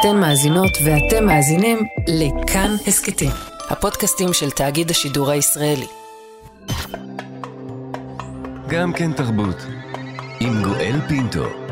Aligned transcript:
אתן 0.00 0.16
מאזינות 0.16 0.78
ואתם 0.84 1.26
מאזינים 1.26 1.78
לכאן 2.08 2.70
הסכתים, 2.86 3.30
הפודקאסטים 3.70 4.32
של 4.32 4.50
תאגיד 4.50 4.90
השידור 4.90 5.30
הישראלי. 5.30 5.86
גם 8.68 8.92
כן 8.92 9.12
תרבות, 9.12 9.56
עם 10.40 10.62
גואל 10.62 11.00
פינטו. 11.08 11.67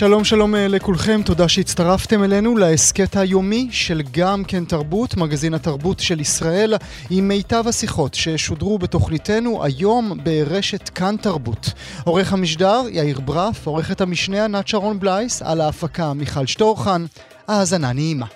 שלום 0.00 0.24
שלום 0.24 0.54
אה, 0.54 0.68
לכולכם, 0.68 1.20
תודה 1.24 1.48
שהצטרפתם 1.48 2.24
אלינו 2.24 2.56
להסכת 2.56 3.16
היומי 3.16 3.68
של 3.70 4.02
גם 4.10 4.44
כן 4.44 4.64
תרבות, 4.64 5.16
מגזין 5.16 5.54
התרבות 5.54 6.00
של 6.00 6.20
ישראל, 6.20 6.74
עם 7.10 7.28
מיטב 7.28 7.64
השיחות 7.68 8.14
ששודרו 8.14 8.78
בתוכניתנו 8.78 9.64
היום 9.64 10.18
ברשת 10.24 10.88
כאן 10.88 11.16
תרבות. 11.16 11.72
עורך 12.04 12.32
המשדר 12.32 12.82
יאיר 12.90 13.20
ברף, 13.20 13.66
עורכת 13.66 14.00
המשנה 14.00 14.44
ענת 14.44 14.68
שרון 14.68 15.00
בלייס, 15.00 15.42
על 15.42 15.60
ההפקה 15.60 16.12
מיכל 16.12 16.46
שטורחן, 16.46 17.04
האזנה 17.48 17.92
נעימה. 17.92 18.26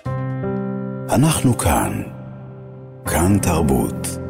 אנחנו 1.09 1.57
כאן, 1.57 2.01
כאן 3.05 3.37
תרבות. 3.41 4.24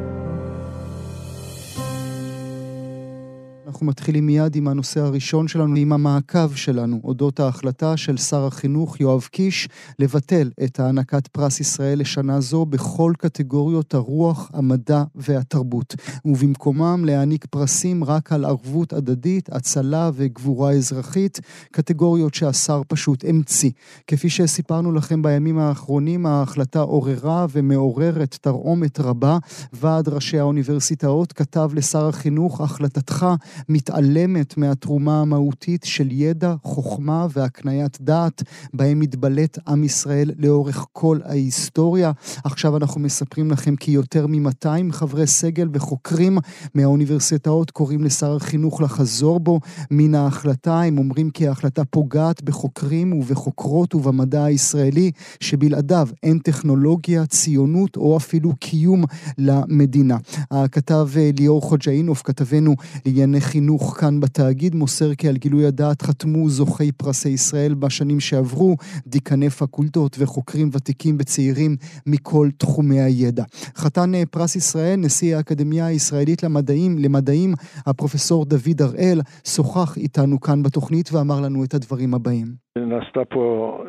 אנחנו 3.75 3.87
מתחילים 3.87 4.25
מיד 4.25 4.55
עם 4.55 4.67
הנושא 4.67 4.99
הראשון 4.99 5.47
שלנו, 5.47 5.75
עם 5.75 5.93
המעקב 5.93 6.53
שלנו, 6.55 7.01
אודות 7.03 7.39
ההחלטה 7.39 7.97
של 7.97 8.17
שר 8.17 8.45
החינוך 8.45 8.99
יואב 8.99 9.27
קיש 9.31 9.69
לבטל 9.99 10.51
את 10.63 10.79
הענקת 10.79 11.27
פרס 11.27 11.59
ישראל 11.59 11.99
לשנה 11.99 12.41
זו 12.41 12.65
בכל 12.65 13.13
קטגוריות 13.17 13.93
הרוח, 13.93 14.51
המדע 14.53 15.03
והתרבות, 15.15 15.95
ובמקומם 16.25 17.05
להעניק 17.05 17.45
פרסים 17.45 18.03
רק 18.03 18.31
על 18.31 18.45
ערבות 18.45 18.93
הדדית, 18.93 19.49
הצלה 19.53 20.11
וגבורה 20.13 20.71
אזרחית, 20.71 21.39
קטגוריות 21.71 22.33
שהשר 22.33 22.81
פשוט 22.87 23.25
המציא. 23.27 23.71
כפי 24.07 24.29
שסיפרנו 24.29 24.91
לכם 24.91 25.21
בימים 25.21 25.57
האחרונים, 25.57 26.25
ההחלטה 26.25 26.79
עוררה 26.79 27.45
ומעוררת 27.51 28.37
תרעומת 28.41 28.99
רבה. 28.99 29.37
ועד 29.73 30.09
ראשי 30.09 30.39
האוניברסיטאות 30.39 31.33
כתב 31.33 31.69
לשר 31.73 32.07
החינוך, 32.07 32.61
החלטתך 32.61 33.25
מתעלמת 33.69 34.57
מהתרומה 34.57 35.21
המהותית 35.21 35.83
של 35.83 36.11
ידע, 36.11 36.55
חוכמה 36.63 37.27
והקניית 37.33 37.97
דעת, 38.01 38.43
בהם 38.73 38.99
מתבלט 38.99 39.59
עם 39.67 39.83
ישראל 39.83 40.31
לאורך 40.37 40.85
כל 40.93 41.19
ההיסטוריה. 41.25 42.11
עכשיו 42.43 42.77
אנחנו 42.77 43.01
מספרים 43.01 43.51
לכם 43.51 43.75
כי 43.75 43.91
יותר 43.91 44.27
מ-200 44.27 44.91
חברי 44.91 45.27
סגל 45.27 45.69
וחוקרים 45.73 46.37
מהאוניברסיטאות 46.75 47.71
קוראים 47.71 48.03
לשר 48.03 48.35
החינוך 48.35 48.81
לחזור 48.81 49.39
בו 49.39 49.59
מן 49.91 50.15
ההחלטה. 50.15 50.81
הם 50.81 50.97
אומרים 50.97 51.29
כי 51.29 51.47
ההחלטה 51.47 51.85
פוגעת 51.85 52.43
בחוקרים 52.43 53.13
ובחוקרות 53.13 53.95
ובמדע 53.95 54.43
הישראלי, 54.43 55.11
שבלעדיו 55.39 56.07
אין 56.23 56.39
טכנולוגיה, 56.39 57.25
ציונות 57.25 57.97
או 57.97 58.17
אפילו 58.17 58.55
קיום 58.59 59.03
למדינה. 59.37 60.17
הכתב 60.51 61.09
אה, 61.17 61.29
ליאור 61.39 61.61
חוג'אינוף, 61.61 62.21
כתבנו 62.25 62.75
לענייני 63.05 63.41
חינוך 63.55 63.83
כאן 63.99 64.13
בתאגיד 64.23 64.73
מוסר 64.75 65.09
כי 65.19 65.27
על 65.27 65.37
גילוי 65.43 65.65
הדעת 65.65 66.01
חתמו 66.07 66.43
זוכי 66.59 66.91
פרסי 67.01 67.29
ישראל 67.29 67.73
בשנים 67.81 68.19
שעברו, 68.19 68.71
דיקני 69.07 69.49
פקולטות 69.59 70.13
וחוקרים 70.19 70.67
ותיקים 70.73 71.15
וצעירים 71.19 71.71
מכל 72.11 72.47
תחומי 72.61 72.99
הידע. 73.05 73.45
חתן 73.81 74.09
אה, 74.15 74.23
פרס 74.33 74.55
ישראל, 74.55 74.97
נשיא 75.05 75.35
האקדמיה 75.35 75.85
הישראלית 75.93 76.39
למדעים, 76.43 76.91
למדעים, 77.03 77.51
הפרופסור 77.87 78.39
דוד 78.53 78.79
הראל, 78.85 79.19
שוחח 79.53 79.89
איתנו 80.03 80.35
כאן 80.45 80.59
בתוכנית 80.65 81.07
ואמר 81.13 81.39
לנו 81.45 81.59
את 81.65 81.73
הדברים 81.77 82.11
הבאים. 82.13 82.47
נעשתה 82.91 83.23
פה 83.33 83.43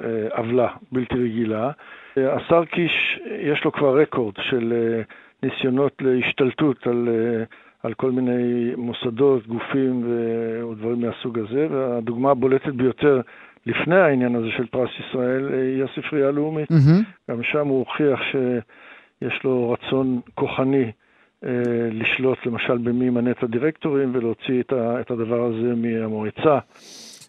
אה, 0.04 0.38
עוולה 0.38 0.70
בלתי 0.92 1.18
רגילה. 1.24 1.64
אה, 2.18 2.36
השר 2.36 2.64
קיש, 2.64 2.96
יש 3.50 3.60
לו 3.64 3.72
כבר 3.72 4.00
רקורד 4.00 4.34
של 4.50 4.64
ניסיונות 5.42 5.92
להשתלטות 6.00 6.78
על 6.86 7.08
על 7.86 7.94
כל 7.94 8.10
מיני 8.10 8.72
מוסדות, 8.76 9.46
גופים 9.46 10.02
ודברים 10.70 11.00
מהסוג 11.00 11.38
הזה, 11.38 11.66
והדוגמה 11.70 12.30
הבולטת 12.30 12.72
ביותר 12.72 13.20
לפני 13.66 13.96
העניין 13.96 14.34
הזה 14.34 14.46
של 14.56 14.66
פרס 14.66 14.90
ישראל 15.00 15.52
היא 15.52 15.84
הספרייה 15.84 16.28
הלאומית. 16.28 16.70
Mm-hmm. 16.70 17.30
גם 17.30 17.42
שם 17.42 17.66
הוא 17.66 17.78
הוכיח 17.78 18.20
שיש 18.32 19.44
לו 19.44 19.70
רצון 19.70 20.20
כוחני 20.34 20.92
אה, 21.44 21.50
לשלוט 21.92 22.46
למשל 22.46 22.78
במי 22.78 23.04
ימנה 23.04 23.30
את 23.30 23.42
הדירקטורים 23.42 24.10
ולהוציא 24.14 24.62
את 24.72 25.10
הדבר 25.10 25.44
הזה 25.44 25.74
מהמועצה. 25.76 26.58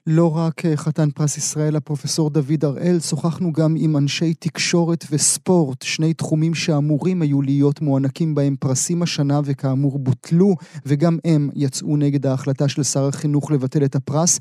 לא 0.10 0.38
רק 0.38 0.66
אה, 0.66 0.78
חתן 0.78 1.10
פרס 1.10 1.38
ישראל, 1.38 1.76
הפרופסור 1.76 2.30
דוד 2.30 2.64
הראל, 2.64 3.00
שוחחנו 3.00 3.54
גם 3.54 3.76
עם 3.78 3.98
אנשי 3.98 4.34
תקשורת 4.34 5.04
וספורט, 5.12 5.82
שני 5.82 6.14
תחומים 6.14 6.54
שאמורים 6.54 7.22
היו 7.22 7.42
להיות 7.42 7.82
מוענקים 7.82 8.36
בהם 8.36 8.56
פרסים 8.60 9.02
השנה 9.02 9.40
וכאמור 9.46 10.00
בוטלו, 10.00 10.56
וגם 10.86 11.18
הם 11.26 11.50
יצאו 11.56 11.98
נגד 11.98 12.26
ההחלטה 12.26 12.68
של 12.68 12.84
שר 12.84 13.08
החינוך 13.08 13.52
לבטל 13.52 13.86
את 13.86 13.96
הפרס. 13.96 14.40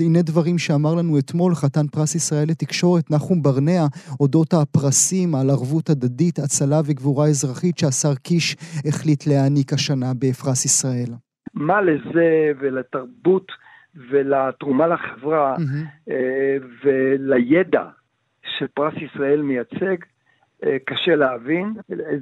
הנה 0.00 0.22
דברים 0.22 0.58
שאמר 0.58 0.94
לנו 0.94 1.18
אתמול 1.18 1.54
חתן 1.54 1.86
פרס 1.86 2.14
ישראל 2.14 2.48
לתקשורת, 2.48 3.10
נחום 3.10 3.42
ברנע, 3.42 3.86
אודות 4.20 4.54
הפרסים 4.54 5.34
על 5.34 5.50
ערבות 5.50 5.90
הדדית, 5.90 6.38
הצלה 6.38 6.80
וגבורה 6.84 7.26
אזרחית 7.26 7.78
שהשר 7.78 8.14
קיש 8.14 8.56
החליט 8.88 9.26
להעניק 9.26 9.72
השנה 9.72 10.12
בפרס 10.18 10.64
ישראל. 10.64 11.10
מה 11.54 11.82
לזה 11.82 12.52
ולתרבות 12.60 13.46
ולתרומה 14.10 14.86
לחברה 14.86 15.56
mm-hmm. 15.56 16.12
ולידע 16.84 17.84
שפרס 18.58 18.94
ישראל 18.96 19.42
מייצג, 19.42 19.96
אה, 20.64 20.76
קשה 20.84 21.14
להבין. 21.16 21.74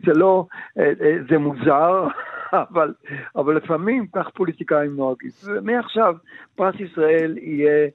זה 0.06 0.12
לא, 0.14 0.46
אה, 0.78 0.92
זה 1.30 1.38
מוזר, 1.38 2.06
אבל, 2.52 2.94
אבל 3.36 3.56
לפעמים 3.56 4.06
כך 4.06 4.28
פוליטיקאים 4.34 4.96
נוהגים. 4.96 5.30
ומעכשיו 5.44 6.14
פרס 6.54 6.74
ישראל 6.80 7.38
יהיה 7.38 7.88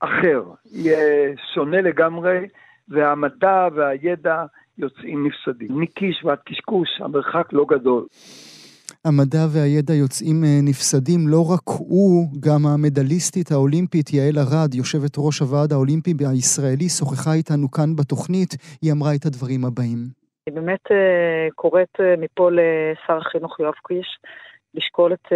אחר, 0.00 0.42
יהיה 0.72 1.34
שונה 1.54 1.80
לגמרי, 1.80 2.48
והמדע 2.88 3.68
והידע 3.74 4.44
יוצאים 4.78 5.26
נפסדים. 5.26 5.68
מקיש 5.70 6.24
ועד 6.24 6.38
קשקוש, 6.44 6.88
המרחק 7.00 7.52
לא 7.52 7.66
גדול. 7.68 8.04
המדע 9.08 9.44
והידע 9.54 9.94
יוצאים 9.94 10.44
אה, 10.44 10.58
נפסדים, 10.62 11.20
לא 11.28 11.42
רק 11.52 11.66
הוא, 11.66 12.26
גם 12.46 12.60
המדליסטית 12.66 13.50
האולימפית 13.50 14.06
יעל 14.12 14.38
ארד, 14.38 14.74
יושבת 14.74 15.14
ראש 15.18 15.40
הוועד 15.40 15.72
האולימפי 15.72 16.12
הישראלי, 16.30 16.88
שוחחה 16.98 17.32
איתנו 17.34 17.70
כאן 17.70 17.90
בתוכנית, 17.96 18.52
היא 18.82 18.92
אמרה 18.92 19.14
את 19.14 19.24
הדברים 19.26 19.64
הבאים. 19.64 20.00
אני 20.46 20.54
באמת 20.54 20.84
אה, 20.90 21.48
קוראת 21.54 21.94
אה, 22.00 22.14
מפה 22.18 22.50
לשר 22.50 23.16
החינוך 23.18 23.60
יואב 23.60 23.74
קיש 23.86 24.18
לשקול 24.74 25.12
את 25.12 25.26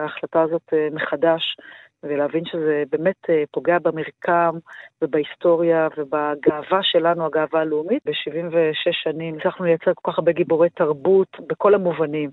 ההחלטה 0.00 0.42
הזאת 0.42 0.68
מחדש. 0.92 1.56
ולהבין 2.02 2.44
שזה 2.44 2.82
באמת 2.90 3.22
פוגע 3.50 3.78
במרקם 3.78 4.54
ובהיסטוריה 5.02 5.88
ובגאווה 5.96 6.80
שלנו, 6.82 7.26
הגאווה 7.26 7.60
הלאומית. 7.60 8.02
ב-76 8.06 8.92
שנים 8.92 9.36
הצלחנו 9.38 9.64
לייצר 9.64 9.92
כל 9.94 10.12
כך 10.12 10.18
הרבה 10.18 10.32
גיבורי 10.32 10.70
תרבות 10.70 11.28
בכל 11.48 11.74
המובנים. 11.74 12.30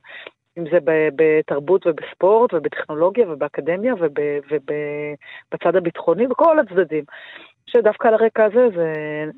אם 0.57 0.63
זה 0.71 0.77
בתרבות 1.15 1.87
ובספורט 1.87 2.53
ובטכנולוגיה 2.53 3.29
ובאקדמיה 3.29 3.93
ובצד 4.49 5.75
הביטחוני, 5.75 6.27
בכל 6.27 6.59
הצדדים. 6.59 7.03
שדווקא 7.65 8.07
על 8.07 8.13
הרקע 8.13 8.45
הזה 8.45 8.67
זה 8.75 8.93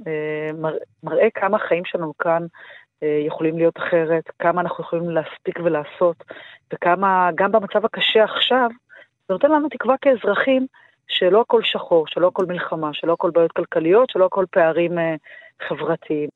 אה, 0.07 0.71
מראה 1.03 1.27
כמה 1.33 1.57
החיים 1.57 1.85
שלנו 1.85 2.13
כאן 2.17 2.45
אה, 3.03 3.19
יכולים 3.27 3.57
להיות 3.57 3.77
אחרת, 3.77 4.23
כמה 4.39 4.61
אנחנו 4.61 4.83
יכולים 4.83 5.09
להספיק 5.09 5.59
ולעשות, 5.63 6.23
וכמה, 6.73 7.29
גם 7.35 7.51
במצב 7.51 7.85
הקשה 7.85 8.23
עכשיו, 8.23 8.69
זה 9.27 9.33
נותן 9.33 9.51
לנו 9.51 9.69
תקווה 9.69 9.95
כאזרחים 10.01 10.67
שלא 11.07 11.41
הכל 11.41 11.63
שחור, 11.63 12.07
שלא 12.07 12.27
הכל 12.27 12.45
מלחמה, 12.45 12.89
שלא 12.93 13.13
הכל 13.13 13.31
בעיות 13.31 13.51
כלכליות, 13.51 14.09
שלא 14.09 14.25
הכל 14.25 14.45
פערים 14.51 14.99
אה, 14.99 15.15
חברתיים. 15.67 16.29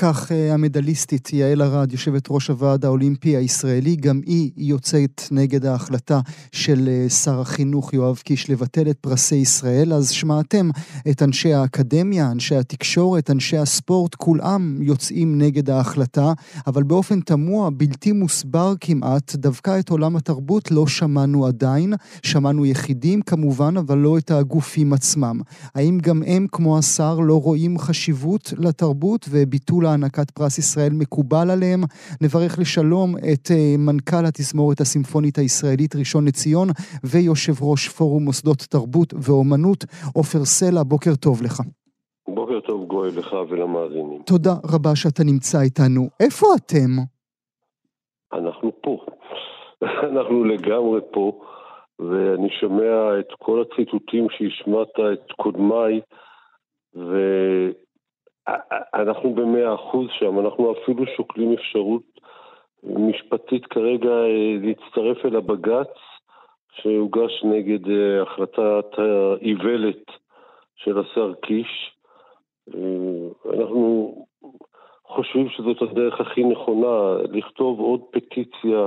כך 0.00 0.32
אה, 0.32 0.54
המדליסטית 0.54 1.32
יעל 1.32 1.62
ארד, 1.62 1.92
יושבת 1.92 2.26
ראש 2.30 2.48
הוועד 2.48 2.84
האולימפי 2.84 3.36
הישראלי, 3.36 3.96
גם 3.96 4.20
היא 4.26 4.50
יוצאת 4.56 5.22
נגד 5.30 5.66
ההחלטה 5.66 6.20
של 6.52 6.88
אה, 6.88 7.08
שר 7.08 7.40
החינוך 7.40 7.94
יואב 7.94 8.16
קיש 8.16 8.50
לבטל 8.50 8.90
את 8.90 8.98
פרסי 9.00 9.34
ישראל. 9.36 9.92
אז 9.92 10.10
שמעתם 10.10 10.70
את 11.10 11.22
אנשי 11.22 11.54
האקדמיה, 11.54 12.30
אנשי 12.30 12.56
התקשורת, 12.56 13.30
אנשי 13.30 13.58
הספורט, 13.58 14.14
כולם 14.14 14.76
יוצאים 14.80 15.38
נגד 15.38 15.70
ההחלטה, 15.70 16.32
אבל 16.66 16.82
באופן 16.82 17.20
תמוה, 17.20 17.70
בלתי 17.70 18.12
מוסבר 18.12 18.74
כמעט, 18.80 19.34
דווקא 19.34 19.78
את 19.78 19.88
עולם 19.88 20.16
התרבות 20.16 20.70
לא 20.70 20.86
שמענו 20.86 21.46
עדיין. 21.46 21.94
שמענו 22.22 22.66
יחידים 22.66 23.22
כמובן, 23.22 23.76
אבל 23.76 23.98
לא 23.98 24.18
את 24.18 24.30
הגופים 24.30 24.92
עצמם. 24.92 25.40
האם 25.74 25.98
גם 26.02 26.22
הם, 26.26 26.46
כמו 26.52 26.78
השר, 26.78 27.18
לא 27.18 27.40
רואים 27.40 27.78
חשיבות 27.78 28.52
לתרבות 28.58 29.28
וביטול 29.30 29.87
הענקת 29.90 30.30
פרס 30.30 30.58
ישראל 30.58 30.92
מקובל 30.92 31.50
עליהם? 31.50 31.80
נברך 32.22 32.58
לשלום 32.58 33.16
את 33.16 33.50
אה, 33.50 33.74
מנכ"ל 33.78 34.24
התזמורת 34.28 34.80
הסימפונית 34.80 35.38
הישראלית 35.38 35.96
ראשון 35.96 36.24
לציון 36.28 36.68
ויושב 37.04 37.52
ראש 37.62 37.88
פורום 37.88 38.24
מוסדות 38.24 38.58
תרבות 38.58 39.14
ואומנות, 39.22 39.84
עופר 40.14 40.44
סלע, 40.44 40.82
בוקר 40.82 41.14
טוב 41.14 41.42
לך. 41.42 41.60
בוקר 42.28 42.60
טוב 42.60 42.86
גואל 42.86 43.10
לך 43.18 43.36
ולמאזינים. 43.48 44.22
תודה 44.26 44.54
רבה 44.74 44.90
שאתה 44.94 45.22
נמצא 45.24 45.60
איתנו. 45.60 46.08
איפה 46.20 46.46
אתם? 46.56 46.90
אנחנו 48.32 48.72
פה. 48.82 48.98
אנחנו 50.12 50.44
לגמרי 50.44 51.00
פה. 51.12 51.40
ואני 51.98 52.48
שומע 52.60 53.18
את 53.20 53.28
כל 53.38 53.62
הציטוטים 53.62 54.26
שהשמעת, 54.30 54.88
את 55.12 55.32
קודמיי, 55.32 56.00
ואנחנו 58.48 59.34
במאה 59.34 59.74
אחוז 59.74 60.06
שם, 60.18 60.38
אנחנו 60.38 60.72
אפילו 60.72 61.06
שוקלים 61.16 61.52
אפשרות 61.52 62.02
משפטית 62.82 63.66
כרגע 63.66 64.10
אה, 64.10 64.56
להצטרף 64.60 65.24
אל 65.24 65.36
הבג"ץ 65.36 65.94
שהוגש 66.72 67.44
נגד 67.44 67.90
אה, 67.90 68.22
החלטת 68.22 68.98
האיוולת 68.98 70.04
של 70.76 70.98
השר 70.98 71.34
קיש. 71.34 71.96
אה, 72.74 73.50
אנחנו 73.54 74.14
חושבים 75.04 75.48
שזאת 75.48 75.82
הדרך 75.82 76.20
הכי 76.20 76.44
נכונה, 76.44 77.16
לכתוב 77.30 77.80
עוד 77.80 78.00
פטיציה 78.10 78.86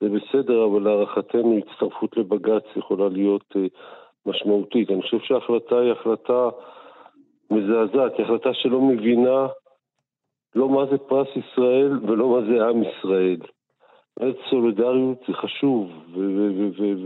זה 0.00 0.08
בסדר, 0.08 0.64
אבל 0.64 0.82
להערכתנו 0.82 1.58
הצטרפות 1.58 2.16
לבג"ץ 2.16 2.64
יכולה 2.76 3.08
להיות 3.08 3.54
משמעותית. 4.26 4.90
אני 4.90 5.02
חושב 5.02 5.18
שההחלטה 5.18 5.78
היא 5.78 5.92
החלטה 5.92 6.48
מזעזעת, 7.50 8.16
היא 8.16 8.24
החלטה 8.24 8.54
שלא 8.54 8.80
מבינה 8.80 9.46
לא 10.54 10.68
מה 10.68 10.86
זה 10.90 10.98
פרס 10.98 11.28
ישראל 11.36 11.98
ולא 12.02 12.28
מה 12.28 12.40
זה 12.40 12.66
עם 12.66 12.82
ישראל. 12.82 13.40
באמת 14.16 14.36
סולידריות 14.50 15.18
זה 15.28 15.34
חשוב, 15.34 15.90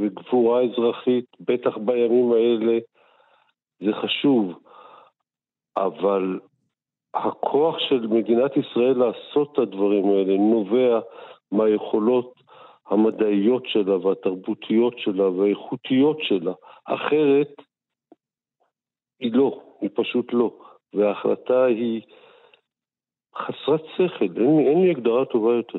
וגבורה 0.01 0.63
אזרחית, 0.63 1.25
בטח 1.41 1.77
בימים 1.77 2.33
האלה, 2.33 2.79
זה 3.81 3.93
חשוב. 3.93 4.59
אבל 5.77 6.41
הכוח 7.15 7.79
של 7.79 8.07
מדינת 8.07 8.57
ישראל 8.57 8.99
לעשות 8.99 9.53
את 9.53 9.59
הדברים 9.59 10.11
האלה 10.11 10.37
נובע 10.37 11.01
מהיכולות 11.53 12.35
המדעיות 12.87 13.63
שלה 13.67 14.07
והתרבותיות 14.07 14.99
שלה 14.99 15.31
והאיכותיות 15.31 16.19
שלה. 16.21 16.53
אחרת, 16.85 17.63
היא 19.21 19.33
לא, 19.33 19.61
היא 19.85 19.91
פשוט 19.95 20.33
לא. 20.33 20.51
וההחלטה 20.95 21.65
היא 21.65 22.03
חסרת 23.37 23.85
שכל, 23.97 24.25
אין, 24.25 24.59
אין 24.67 24.83
לי 24.83 24.91
הגדרה 24.91 25.25
טובה 25.25 25.53
יותר. 25.55 25.79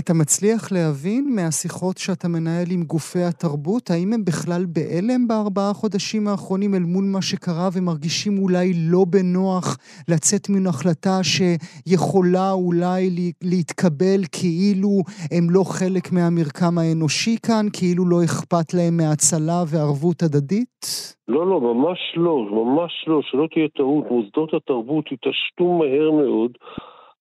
אתה 0.00 0.14
מצליח 0.14 0.72
להבין 0.72 1.34
מהשיחות 1.36 1.98
שאתה 1.98 2.28
מנהל 2.28 2.68
עם 2.74 2.82
גופי 2.82 3.22
התרבות, 3.30 3.90
האם 3.90 4.12
הם 4.12 4.24
בכלל 4.24 4.62
בהלם 4.74 5.28
בארבעה 5.28 5.72
חודשים 5.72 6.28
האחרונים 6.28 6.74
אל 6.74 6.84
מול 6.92 7.04
מה 7.04 7.22
שקרה 7.22 7.68
ומרגישים 7.74 8.38
אולי 8.42 8.72
לא 8.92 9.02
בנוח 9.14 9.66
לצאת 10.08 10.44
מן 10.50 10.66
החלטה 10.66 11.16
שיכולה 11.30 12.52
אולי 12.52 13.32
להתקבל 13.42 14.20
כאילו 14.38 14.92
הם 15.36 15.44
לא 15.50 15.62
חלק 15.64 16.12
מהמרקם 16.12 16.74
האנושי 16.78 17.36
כאן, 17.46 17.66
כאילו 17.72 18.02
לא 18.12 18.24
אכפת 18.24 18.74
להם 18.74 18.96
מהצלה 18.96 19.60
וערבות 19.70 20.22
הדדית? 20.22 20.80
לא, 21.28 21.46
לא, 21.50 21.60
ממש 21.60 21.98
לא, 22.16 22.34
ממש 22.50 22.92
לא, 23.06 23.20
שלא 23.22 23.46
תהיה 23.52 23.68
טעות. 23.76 24.04
מוסדות 24.10 24.54
התרבות 24.54 25.04
התעשתו 25.12 25.64
מהר 25.78 26.10
מאוד 26.10 26.52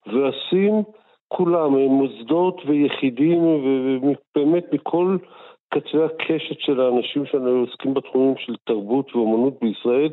ועשים 0.07 0.83
כולם, 1.33 1.71
מוסדות 1.73 2.61
ויחידים, 2.65 3.43
ובאמת 3.43 4.73
מכל 4.73 5.17
קצווי 5.69 6.05
הקשת 6.05 6.59
של 6.59 6.81
האנשים 6.81 7.25
שעוסקים 7.25 7.93
בתחומים 7.93 8.35
של 8.37 8.55
תרבות 8.63 9.15
ואומנות 9.15 9.53
בישראל, 9.61 10.09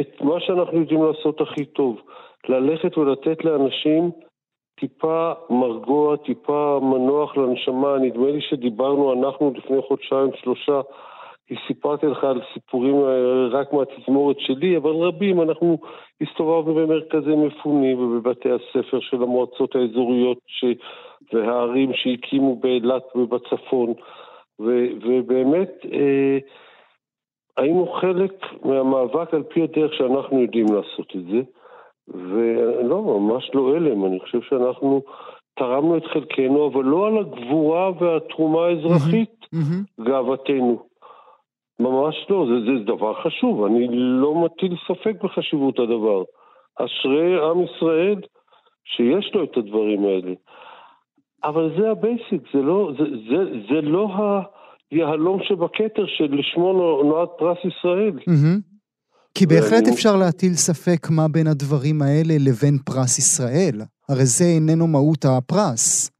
את 0.00 0.20
מה 0.20 0.40
שאנחנו 0.40 0.80
יודעים 0.80 1.02
לעשות 1.02 1.40
הכי 1.40 1.64
טוב, 1.64 2.00
ללכת 2.48 2.98
ולתת 2.98 3.44
לאנשים 3.44 4.10
טיפה 4.80 5.32
מרגוע, 5.50 6.16
טיפה 6.16 6.80
מנוח 6.82 7.36
לנשמה. 7.36 7.98
נדמה 7.98 8.30
לי 8.30 8.40
שדיברנו 8.40 9.12
אנחנו 9.12 9.52
לפני 9.56 9.82
חודשיים, 9.88 10.30
שלושה, 10.42 10.80
סיפרתי 11.66 12.06
לך 12.06 12.24
על 12.24 12.40
סיפורים 12.54 12.94
אה, 12.94 13.46
רק 13.50 13.72
מהתזמורת 13.72 14.36
שלי, 14.40 14.76
אבל 14.76 14.90
רבים, 14.90 15.42
אנחנו 15.42 15.78
הסתובבנו 16.20 16.74
במרכזי 16.74 17.34
מפונים 17.36 17.98
ובבתי 17.98 18.48
הספר 18.48 19.00
של 19.00 19.22
המועצות 19.22 19.76
האזוריות 19.76 20.38
ש... 20.46 20.64
והערים 21.32 21.90
שהקימו 21.94 22.56
באילת 22.56 23.16
ובצפון, 23.16 23.92
ו... 24.60 24.86
ובאמת 25.02 25.70
אה, 25.92 26.38
היינו 27.56 27.86
חלק 27.86 28.32
מהמאבק 28.64 29.34
על 29.34 29.42
פי 29.42 29.62
הדרך 29.62 29.94
שאנחנו 29.94 30.40
יודעים 30.40 30.66
לעשות 30.66 31.16
את 31.16 31.24
זה, 31.24 31.40
ולא, 32.08 33.02
ממש 33.02 33.50
לא 33.54 33.76
הלם, 33.76 34.04
אני 34.06 34.20
חושב 34.20 34.40
שאנחנו 34.42 35.02
תרמנו 35.54 35.96
את 35.96 36.06
חלקנו, 36.06 36.66
אבל 36.66 36.84
לא 36.84 37.06
על 37.06 37.18
הגבורה 37.18 37.90
והתרומה 38.00 38.66
האזרחית. 38.66 39.46
גאוותנו. 40.00 40.89
ממש 41.80 42.14
לא, 42.30 42.46
זה, 42.48 42.54
זה 42.66 42.84
דבר 42.84 43.14
חשוב, 43.22 43.64
אני 43.64 43.88
לא 43.92 44.34
מטיל 44.34 44.76
ספק 44.88 45.14
בחשיבות 45.22 45.78
הדבר. 45.78 46.22
אשרי 46.76 47.50
עם 47.50 47.64
ישראל 47.64 48.20
שיש 48.84 49.34
לו 49.34 49.44
את 49.44 49.56
הדברים 49.56 50.04
האלה. 50.04 50.34
אבל 51.44 51.70
זה 51.78 51.90
ה 51.90 51.97
basic, 51.97 52.42
זה 52.54 52.60
לא, 52.62 52.92
זה, 52.98 53.04
זה, 53.28 53.38
זה 53.68 53.80
לא 53.80 54.08
היהלום 54.90 55.40
שבכתר 55.42 56.06
שלשמו 56.06 56.72
נועד 57.02 57.28
פרס 57.38 57.58
ישראל. 57.64 58.12
Mm-hmm. 58.18 58.60
כי 59.34 59.46
בהחלט 59.46 59.82
ואני... 59.82 59.94
אפשר 59.94 60.16
להטיל 60.16 60.54
ספק 60.54 61.10
מה 61.10 61.28
בין 61.28 61.46
הדברים 61.46 62.02
האלה 62.02 62.34
לבין 62.46 62.78
פרס 62.86 63.18
ישראל. 63.18 63.76
הרי 64.08 64.24
זה 64.24 64.44
איננו 64.44 64.86
מהות 64.86 65.24
הפרס. 65.24 66.10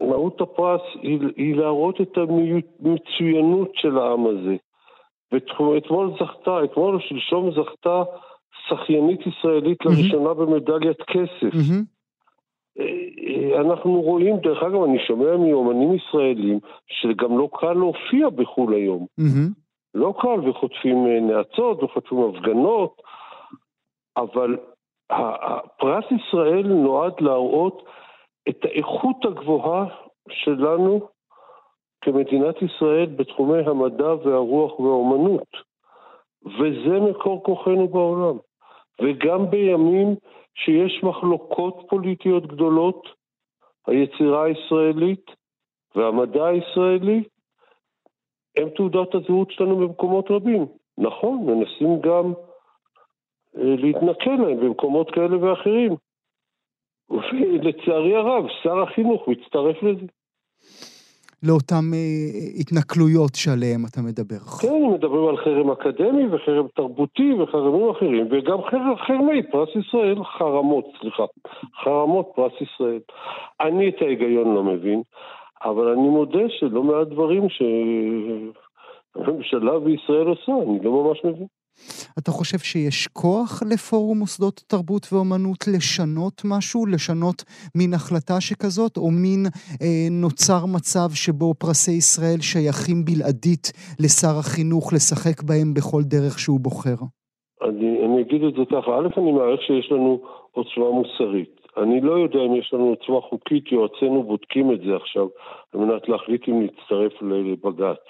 מהות 0.00 0.40
הפרס 0.40 0.80
היא, 1.02 1.18
היא 1.36 1.56
להראות 1.56 2.00
את 2.00 2.18
המצוינות 2.18 3.70
של 3.74 3.98
העם 3.98 4.26
הזה. 4.26 4.56
ואתמול 5.32 6.10
זכתה, 6.20 6.64
אתמול 6.64 6.94
או 6.94 7.00
שלשום 7.00 7.50
זכתה 7.50 8.02
שחיינית 8.68 9.20
ישראלית 9.26 9.78
לראשונה 9.84 10.34
במדליית 10.34 11.02
כסף. 11.02 11.54
אנחנו 13.60 14.00
רואים, 14.00 14.36
דרך 14.36 14.62
אגב, 14.62 14.82
אני 14.82 14.98
שומע 15.06 15.36
מאומנים 15.36 15.94
ישראלים 15.94 16.58
שגם 16.86 17.38
לא 17.38 17.48
קל 17.52 17.72
להופיע 17.72 18.28
בחו"ל 18.28 18.74
היום. 18.74 19.06
לא 19.94 20.14
קל, 20.18 20.48
וחוטפים 20.48 21.06
אה, 21.06 21.20
נאצות, 21.20 21.82
וחוטפים 21.82 22.18
הפגנות, 22.18 23.02
אבל 24.16 24.56
פרס 25.78 26.04
ישראל 26.10 26.66
נועד 26.66 27.20
להראות 27.20 27.82
את 28.48 28.64
האיכות 28.64 29.24
הגבוהה 29.24 29.86
שלנו 30.30 31.08
כמדינת 32.00 32.62
ישראל 32.62 33.06
בתחומי 33.06 33.58
המדע 33.58 34.14
והרוח 34.14 34.80
והאומנות. 34.80 35.48
וזה 36.42 37.00
מקור 37.10 37.44
כוחנו 37.44 37.88
בעולם. 37.88 38.38
וגם 39.02 39.50
בימים 39.50 40.16
שיש 40.54 41.02
מחלוקות 41.02 41.86
פוליטיות 41.88 42.46
גדולות, 42.46 43.08
היצירה 43.86 44.44
הישראלית 44.44 45.30
והמדע 45.94 46.46
הישראלי 46.46 47.22
הם 48.56 48.68
תעודת 48.76 49.14
הזהות 49.14 49.50
שלנו 49.50 49.76
במקומות 49.76 50.30
רבים. 50.30 50.66
נכון, 50.98 51.46
מנסים 51.46 52.00
גם 52.00 52.32
אה, 53.56 53.76
להתנכל 53.76 54.30
להם 54.30 54.60
במקומות 54.60 55.10
כאלה 55.10 55.38
ואחרים. 55.38 55.96
ולצערי 57.10 58.16
הרב, 58.16 58.44
שר 58.62 58.78
החינוך 58.82 59.28
מצטרף 59.28 59.82
לזה. 59.82 60.06
לאותן 61.42 61.84
אה, 61.94 62.60
התנכלויות 62.60 63.34
שעליהן 63.34 63.80
אתה 63.90 64.00
מדבר. 64.02 64.38
כן, 64.62 64.82
מדברים 64.94 65.28
על 65.28 65.36
חרם 65.36 65.70
אקדמי 65.70 66.26
וחרם 66.30 66.66
תרבותי 66.74 67.32
וחרמים 67.32 67.90
אחרים, 67.90 68.26
וגם 68.30 68.58
חרמי 69.06 69.42
פרס 69.50 69.68
ישראל, 69.76 70.24
חרמות, 70.38 70.84
סליחה, 71.00 71.24
חרמות 71.84 72.28
פרס 72.34 72.52
ישראל. 72.60 73.00
אני 73.60 73.88
את 73.88 74.02
ההיגיון 74.02 74.54
לא 74.54 74.62
מבין, 74.62 75.02
אבל 75.64 75.88
אני 75.92 76.08
מודה 76.08 76.48
שלא 76.48 76.82
מעט 76.82 77.06
דברים 77.06 77.46
שהממשלה 79.16 79.78
בישראל 79.84 80.26
עושה, 80.26 80.52
אני 80.52 80.78
לא 80.84 80.90
ממש 80.90 81.24
מבין. 81.24 81.57
אתה 82.18 82.30
חושב 82.30 82.58
שיש 82.58 83.06
כוח 83.06 83.62
לפורום 83.72 84.18
מוסדות 84.18 84.62
תרבות 84.66 85.06
ואומנות 85.12 85.58
לשנות 85.74 86.42
משהו? 86.44 86.86
לשנות 86.86 87.44
מין 87.74 87.94
החלטה 87.94 88.40
שכזאת? 88.40 88.96
או 88.96 89.10
מין 89.10 89.46
אה, 89.82 90.08
נוצר 90.10 90.66
מצב 90.76 91.08
שבו 91.14 91.54
פרסי 91.54 91.92
ישראל 91.92 92.40
שייכים 92.40 93.04
בלעדית 93.04 93.66
לשר 94.00 94.34
החינוך 94.38 94.92
לשחק 94.92 95.42
בהם 95.42 95.74
בכל 95.74 96.02
דרך 96.02 96.38
שהוא 96.38 96.60
בוחר? 96.60 96.98
אני, 97.62 98.04
אני 98.04 98.22
אגיד 98.22 98.42
את 98.44 98.54
זה 98.54 98.64
ככה, 98.70 98.90
א', 98.98 99.08
אני 99.20 99.32
מעריך 99.32 99.62
שיש 99.62 99.92
לנו 99.92 100.20
עוצמה 100.52 100.90
מוסרית. 100.90 101.58
אני 101.76 102.00
לא 102.00 102.12
יודע 102.12 102.38
אם 102.38 102.54
יש 102.56 102.70
לנו 102.74 102.88
עוצמה 102.88 103.20
חוקית, 103.20 103.72
יועצינו 103.72 104.22
בודקים 104.22 104.72
את 104.72 104.80
זה 104.80 104.96
עכשיו, 104.96 105.26
על 105.74 105.80
מנת 105.80 106.08
להחליט 106.08 106.48
אם 106.48 106.62
להצטרף 106.62 107.22
לבג"ץ. 107.22 108.04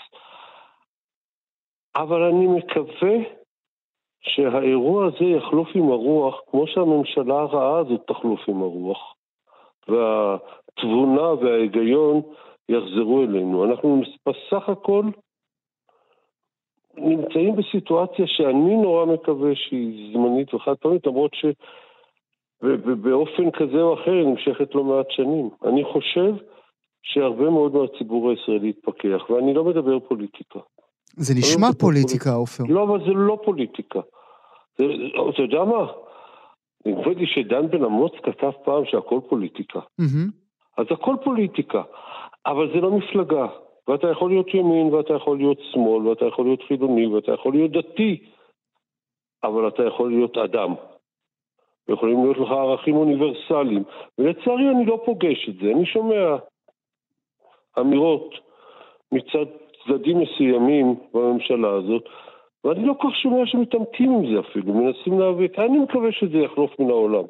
אבל 1.97 2.23
אני 2.23 2.47
מקווה 2.47 3.17
שהאירוע 4.21 5.07
הזה 5.07 5.25
יחלוף 5.25 5.69
עם 5.75 5.91
הרוח, 5.91 6.41
כמו 6.51 6.67
שהממשלה 6.67 7.41
הרעה 7.41 7.79
הזאת 7.79 8.01
תחלוף 8.07 8.41
עם 8.49 8.63
הרוח. 8.63 9.15
והתבונה 9.89 11.33
וההיגיון 11.33 12.23
יחזרו 12.69 13.23
אלינו. 13.23 13.65
אנחנו 13.65 14.03
בסך 14.27 14.69
הכל 14.69 15.05
נמצאים 16.97 17.57
בסיטואציה 17.57 18.27
שאני 18.27 18.77
נורא 18.77 19.05
מקווה 19.05 19.55
שהיא 19.55 20.13
זמנית 20.13 20.55
וחד 20.55 20.75
פעמית, 20.75 21.07
למרות 21.07 21.31
שבאופן 21.35 23.51
כזה 23.51 23.83
או 23.83 23.95
אחר 23.95 24.11
היא 24.11 24.27
נמשכת 24.27 24.75
לא 24.75 24.85
מעט 24.85 25.11
שנים. 25.11 25.51
אני 25.65 25.85
חושב 25.85 26.35
שהרבה 27.03 27.51
מאוד 27.51 27.75
מהציבור 27.75 28.31
הישראלי 28.31 28.69
יתפכח, 28.69 29.31
ואני 29.31 29.55
לא 29.55 29.65
מדבר 29.65 30.01
פוליטיקה. 30.01 30.59
זה 31.17 31.35
נשמע 31.35 31.67
לא 31.69 31.73
פוליטיקה, 31.79 32.31
עופר. 32.31 32.65
לא, 32.69 32.83
אבל 32.83 33.01
זה 33.01 33.13
לא 33.15 33.39
פוליטיקה. 33.45 34.01
אתה 34.75 35.43
יודע 35.43 35.65
מה? 35.65 35.87
נדמה 36.87 37.13
לי 37.13 37.27
שדן 37.27 37.71
בן 37.71 37.85
אמוץ 37.85 38.13
כתב 38.23 38.51
פעם 38.65 38.85
שהכל 38.85 39.21
פוליטיקה. 39.29 39.81
אז 40.77 40.87
הכל 40.91 41.17
פוליטיקה, 41.25 41.83
אבל 42.47 42.71
זה 42.75 42.81
לא 42.81 42.91
מפלגה. 42.91 43.47
ואתה 43.89 44.11
יכול 44.11 44.31
להיות 44.31 44.55
ימין, 44.55 44.95
ואתה 44.95 45.15
יכול 45.15 45.37
להיות 45.37 45.59
שמאל, 45.73 46.07
ואתה 46.07 46.25
יכול 46.25 46.45
להיות 46.45 46.63
חילוני, 46.69 47.07
ואתה 47.07 47.33
יכול 47.33 47.53
להיות 47.53 47.71
דתי, 47.71 48.25
אבל 49.45 49.69
אתה 49.69 49.83
יכול 49.83 50.11
להיות 50.11 50.37
אדם. 50.37 50.75
יכולים 51.89 52.25
להיות 52.25 52.37
לך 52.39 52.51
ערכים 52.51 52.97
אוניברסליים. 52.97 53.85
ולצערי 54.19 54.71
אני 54.71 54.87
לא 54.87 55.03
פוגש 55.05 55.49
את 55.49 55.55
זה. 55.55 55.71
אני 55.71 55.87
שומע 55.87 56.37
אמירות 57.79 58.35
מצד 59.13 59.47
צדדים 59.89 60.19
מסוימים 60.21 60.95
בממשלה 61.15 61.71
הזאת, 61.79 62.05
ואני 62.65 62.87
לא 62.87 62.95
כל 63.01 63.09
כך 63.09 63.17
שומע 63.17 63.47
שמתעמתים 63.47 64.11
עם 64.13 64.35
זה 64.35 64.41
אפילו, 64.41 64.75
מנסים 64.75 65.21
להיאבק. 65.21 65.59
אני 65.59 65.79
מקווה 65.79 66.13
שזה 66.13 66.39
יחלוף 66.39 66.71
מן 66.79 66.91
העולם. 66.91 67.25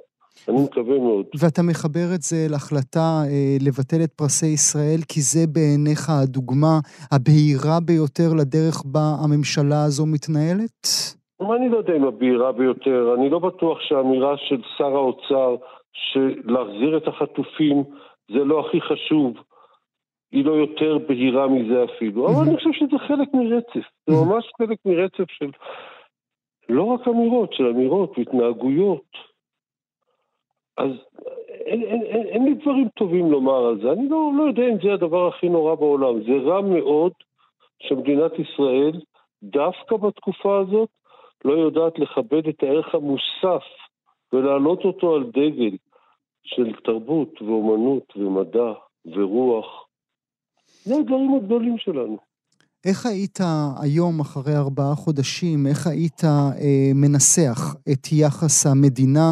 אני 0.48 0.56
מקווה 0.64 0.98
מאוד. 0.98 1.26
ואתה 1.40 1.62
מחבר 1.62 2.08
את 2.14 2.22
זה 2.22 2.36
להחלטה 2.50 3.08
אה, 3.30 3.56
לבטל 3.66 4.04
את 4.04 4.12
פרסי 4.12 4.46
ישראל, 4.46 5.00
כי 5.08 5.20
זה 5.20 5.40
בעיניך 5.52 6.10
הדוגמה 6.10 6.74
הבהירה 7.12 7.78
ביותר 7.86 8.30
לדרך 8.40 8.82
בה 8.84 9.06
הממשלה 9.24 9.84
הזו 9.84 10.06
מתנהלת? 10.06 10.80
אני 11.40 11.68
לא 11.68 11.76
יודע 11.76 11.96
אם 11.96 12.04
הבהירה 12.04 12.52
ביותר. 12.52 13.14
אני 13.18 13.30
לא 13.30 13.38
בטוח 13.38 13.78
שהאמירה 13.80 14.36
של 14.36 14.60
שר 14.78 14.92
האוצר 14.96 15.56
שלהחזיר 15.92 16.96
את 16.96 17.08
החטופים 17.08 17.84
זה 18.32 18.44
לא 18.44 18.60
הכי 18.60 18.80
חשוב. 18.80 19.32
היא 20.32 20.44
לא 20.44 20.52
יותר 20.52 20.98
בהירה 20.98 21.48
מזה 21.48 21.84
אפילו, 21.84 22.26
אבל 22.26 22.48
אני 22.48 22.56
חושב 22.56 22.72
שזה 22.72 22.98
חלק 22.98 23.28
מרצף, 23.34 23.88
זה 24.06 24.14
ממש 24.24 24.50
חלק 24.58 24.78
מרצף 24.84 25.30
של 25.30 25.50
לא 26.68 26.84
רק 26.84 27.08
אמירות, 27.08 27.52
של 27.52 27.66
אמירות 27.66 28.18
והתנהגויות. 28.18 29.06
אז 30.76 30.90
אין, 31.50 31.82
אין, 31.82 32.02
אין, 32.02 32.26
אין 32.26 32.44
לי 32.44 32.54
דברים 32.54 32.88
טובים 32.88 33.30
לומר 33.30 33.66
על 33.66 33.80
זה, 33.82 33.92
אני 33.92 34.08
לא, 34.08 34.30
לא 34.38 34.42
יודע 34.42 34.62
אם 34.62 34.76
זה 34.82 34.92
הדבר 34.92 35.28
הכי 35.28 35.48
נורא 35.48 35.74
בעולם, 35.74 36.22
זה 36.22 36.50
רע 36.50 36.60
מאוד 36.60 37.12
שמדינת 37.82 38.32
ישראל, 38.38 39.00
דווקא 39.42 39.96
בתקופה 39.96 40.58
הזאת, 40.58 40.88
לא 41.44 41.52
יודעת 41.52 41.98
לכבד 41.98 42.48
את 42.48 42.62
הערך 42.62 42.94
המוסף 42.94 43.64
ולהעלות 44.32 44.84
אותו 44.84 45.14
על 45.14 45.24
דגל 45.24 45.76
של 46.44 46.72
תרבות 46.84 47.42
ואומנות 47.42 48.16
ומדע 48.16 48.72
ורוח. 49.06 49.87
זה 50.88 50.94
האתגרים 50.96 51.34
הגדולים 51.34 51.78
שלנו. 51.78 52.16
איך 52.88 53.06
היית 53.06 53.38
היום, 53.82 54.20
אחרי 54.20 54.56
ארבעה 54.56 54.94
חודשים, 54.94 55.58
איך 55.70 55.86
היית 55.86 56.22
אה, 56.24 56.90
מנסח 57.02 57.58
את 57.92 58.04
יחס 58.22 58.56
המדינה 58.66 59.28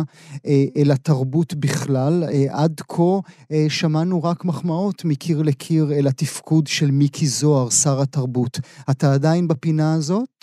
אה, 0.46 0.64
אל 0.76 0.88
התרבות 0.94 1.50
בכלל? 1.64 2.14
אה, 2.22 2.46
עד 2.62 2.76
כה 2.92 3.12
אה, 3.52 3.66
שמענו 3.78 4.16
רק 4.28 4.38
מחמאות 4.50 4.98
מקיר 5.10 5.38
לקיר 5.48 5.84
אל 5.96 6.06
התפקוד 6.10 6.66
של 6.66 6.90
מיקי 7.00 7.26
זוהר, 7.38 7.68
שר 7.82 7.98
התרבות. 8.02 8.54
אתה 8.90 9.06
עדיין 9.16 9.44
בפינה 9.50 9.88
הזאת? 9.96 10.38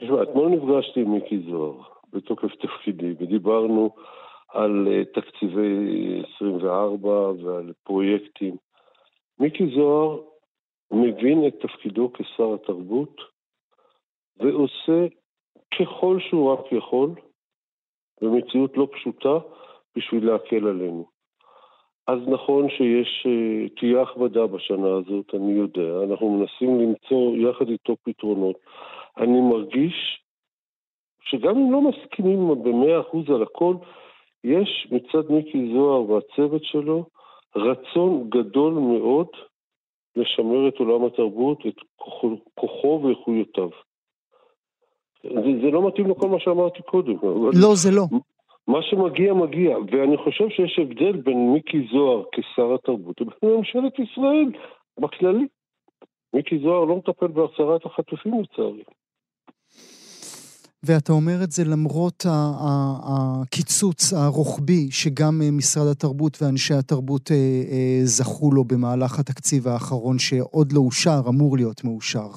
תשמע, 0.00 0.22
אתמול 0.22 0.48
נפגשתי 0.54 1.00
עם 1.00 1.10
מיקי 1.14 1.38
זוהר 1.50 1.76
בתוקף 2.12 2.52
תפקידי, 2.62 3.12
ודיברנו 3.18 3.90
על 4.54 4.88
uh, 4.88 5.20
תקציבי 5.20 5.72
24 6.36 7.08
ועל 7.42 7.72
פרויקטים. 7.84 8.56
מיקי 9.40 9.66
זוהר 9.74 10.20
מבין 10.90 11.46
את 11.46 11.54
תפקידו 11.60 12.10
כשר 12.12 12.54
התרבות 12.54 13.20
ועושה 14.36 15.06
ככל 15.78 16.18
שהוא 16.20 16.52
רק 16.52 16.72
יכול, 16.72 17.10
במציאות 18.22 18.76
לא 18.76 18.88
פשוטה, 18.92 19.38
בשביל 19.96 20.26
להקל 20.26 20.66
עלינו. 20.66 21.06
אז 22.06 22.18
נכון 22.26 22.70
שיש, 22.70 23.26
אה, 23.26 23.68
תהיה 23.68 24.02
הכבדה 24.02 24.46
בשנה 24.46 24.96
הזאת, 24.96 25.34
אני 25.34 25.52
יודע, 25.52 26.04
אנחנו 26.04 26.30
מנסים 26.30 26.80
למצוא 26.80 27.36
יחד 27.36 27.68
איתו 27.68 27.96
פתרונות. 28.02 28.56
אני 29.18 29.40
מרגיש 29.40 30.22
שגם 31.22 31.56
אם 31.56 31.72
לא 31.72 31.80
מסכימים 31.80 32.48
במאה 32.48 33.00
אחוז 33.00 33.30
על 33.30 33.42
הכל, 33.42 33.74
יש 34.44 34.88
מצד 34.90 35.30
מיקי 35.30 35.72
זוהר 35.72 36.10
והצוות 36.10 36.64
שלו 36.64 37.04
רצון 37.56 38.30
גדול 38.30 38.72
מאוד 38.72 39.26
לשמר 40.16 40.68
את 40.68 40.74
עולם 40.78 41.04
התרבות, 41.04 41.58
את 41.66 41.74
כוחו, 41.96 42.36
כוחו 42.54 43.00
ואיכויותיו. 43.04 43.68
זה, 45.22 45.60
זה 45.62 45.70
לא 45.70 45.88
מתאים 45.88 46.10
לכל 46.10 46.28
מה 46.28 46.40
שאמרתי 46.40 46.82
קודם. 46.82 47.16
לא, 47.62 47.74
זה 47.74 47.90
לא. 47.90 48.02
מה 48.68 48.82
שמגיע, 48.82 49.34
מגיע. 49.34 49.78
ואני 49.78 50.16
חושב 50.16 50.48
שיש 50.48 50.78
הבדל 50.78 51.12
בין 51.16 51.52
מיקי 51.52 51.88
זוהר 51.92 52.22
כשר 52.32 52.74
התרבות 52.74 53.20
לבין 53.20 53.56
ממשלת 53.56 53.98
ישראל 53.98 54.52
בכללי. 55.00 55.46
מיקי 56.34 56.58
זוהר 56.58 56.84
לא 56.84 56.96
מטפל 56.96 57.26
בהחזרת 57.26 57.86
החטופים 57.86 58.32
לצערי. 58.42 58.82
ואתה 60.86 61.12
אומר 61.12 61.38
את 61.44 61.50
זה 61.50 61.62
למרות 61.72 62.20
הקיצוץ 63.08 64.12
הרוחבי 64.12 64.82
שגם 64.90 65.34
אה, 65.42 65.50
משרד 65.58 65.88
התרבות 65.92 66.34
ואנשי 66.38 66.74
התרבות 66.74 67.30
אה, 67.30 67.36
אה, 67.72 68.00
זכו 68.02 68.50
לו 68.56 68.64
במהלך 68.64 69.12
התקציב 69.20 69.62
האחרון 69.66 70.16
שעוד 70.18 70.68
לא 70.74 70.80
אושר, 70.80 71.20
אמור 71.28 71.56
להיות 71.56 71.84
מאושר. 71.84 72.30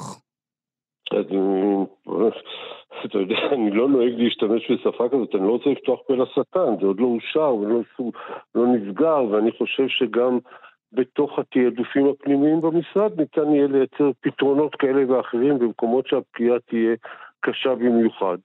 אתה 3.05 3.17
יודע, 3.17 3.35
אני 3.51 3.71
לא 3.71 3.89
נוהג 3.89 4.13
להשתמש 4.17 4.71
בשפה 4.71 5.09
כזאת, 5.09 5.35
אני 5.35 5.47
לא 5.47 5.51
רוצה 5.51 5.69
לפתוח 5.69 5.99
פה 6.07 6.13
לשטן, 6.15 6.69
זה 6.81 6.87
עוד 6.87 6.99
לא 6.99 7.07
אושר 7.07 7.55
ולא 7.55 7.81
לא 8.55 8.67
נסגר, 8.67 9.23
ואני 9.31 9.51
חושב 9.51 9.87
שגם 9.87 10.39
בתוך 10.93 11.39
התעדופים 11.39 12.07
הפנימיים 12.07 12.61
במשרד 12.61 13.19
ניתן 13.19 13.53
יהיה 13.53 13.67
לייצר 13.67 14.11
פתרונות 14.21 14.75
כאלה 14.75 15.01
ואחרים 15.07 15.59
במקומות 15.59 16.07
שהפגיעה 16.07 16.59
תהיה 16.59 16.95
קשה 17.41 17.75
במיוחד. 17.75 18.37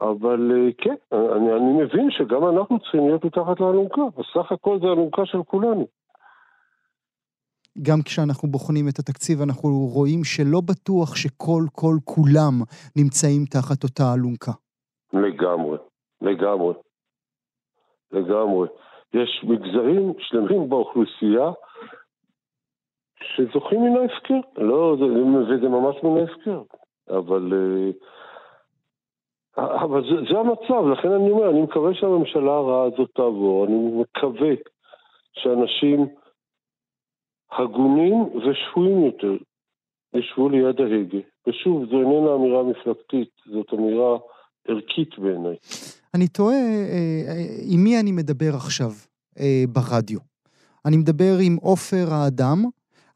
אבל 0.00 0.52
אה, 0.52 0.72
כן, 0.78 0.94
אני, 1.12 1.52
אני 1.52 1.72
מבין 1.82 2.10
שגם 2.10 2.48
אנחנו 2.48 2.78
צריכים 2.78 3.06
להיות 3.08 3.24
מתחת 3.24 3.60
לאלונקה, 3.60 4.02
בסך 4.16 4.52
הכל 4.52 4.78
זה 4.80 4.86
אלונקה 4.86 5.26
של 5.26 5.38
כולנו. 5.46 5.86
גם 7.82 7.98
כשאנחנו 8.04 8.48
בוחנים 8.48 8.88
את 8.88 8.98
התקציב, 8.98 9.40
אנחנו 9.40 9.70
רואים 9.94 10.24
שלא 10.24 10.60
בטוח 10.68 11.16
שכל 11.16 11.62
כל 11.72 11.96
כולם 12.04 12.54
נמצאים 12.96 13.44
תחת 13.44 13.84
אותה 13.84 14.02
אלונקה. 14.14 14.52
לגמרי, 15.12 15.78
לגמרי, 16.20 16.74
לגמרי. 18.12 18.68
יש 19.14 19.44
מגזרים 19.44 20.12
שלמים 20.18 20.68
באוכלוסייה 20.68 21.50
שזוכים 23.22 23.80
מן 23.82 23.96
ההפקר. 23.96 24.40
לא, 24.56 24.96
זה, 24.98 25.04
וזה 25.04 25.68
ממש 25.68 25.96
מן 26.02 26.18
ההפקר. 26.20 26.62
אבל, 27.10 27.52
אבל 29.56 30.02
זה, 30.02 30.32
זה 30.32 30.38
המצב, 30.38 30.88
לכן 30.92 31.12
אני 31.12 31.30
אומר, 31.30 31.50
אני 31.50 31.62
מקווה 31.62 31.94
שהממשלה 31.94 32.52
הרעה 32.52 32.84
הזאת 32.84 33.10
תעבור, 33.14 33.66
אני 33.66 34.02
מקווה 34.02 34.54
שאנשים 35.32 36.06
הגונים 37.52 38.14
ושפויים 38.22 39.04
יותר 39.04 39.36
ישבו 40.14 40.48
ליד 40.48 40.80
ההגה. 40.80 41.18
ושוב, 41.46 41.84
זו 41.90 42.00
איננה 42.00 42.34
אמירה 42.34 42.62
מפלגתית, 42.62 43.30
זאת 43.46 43.66
אמירה 43.72 44.18
ערכית 44.68 45.18
בעיניי. 45.18 45.56
אני 46.14 46.28
תוהה, 46.28 46.56
אה, 46.56 47.22
אה, 47.28 47.44
עם 47.72 47.84
מי 47.84 48.00
אני 48.00 48.12
מדבר 48.12 48.54
עכשיו 48.54 48.90
אה, 49.38 49.64
ברדיו? 49.68 50.18
אני 50.86 50.96
מדבר 50.96 51.36
עם 51.42 51.56
עופר 51.60 52.06
האדם, 52.10 52.64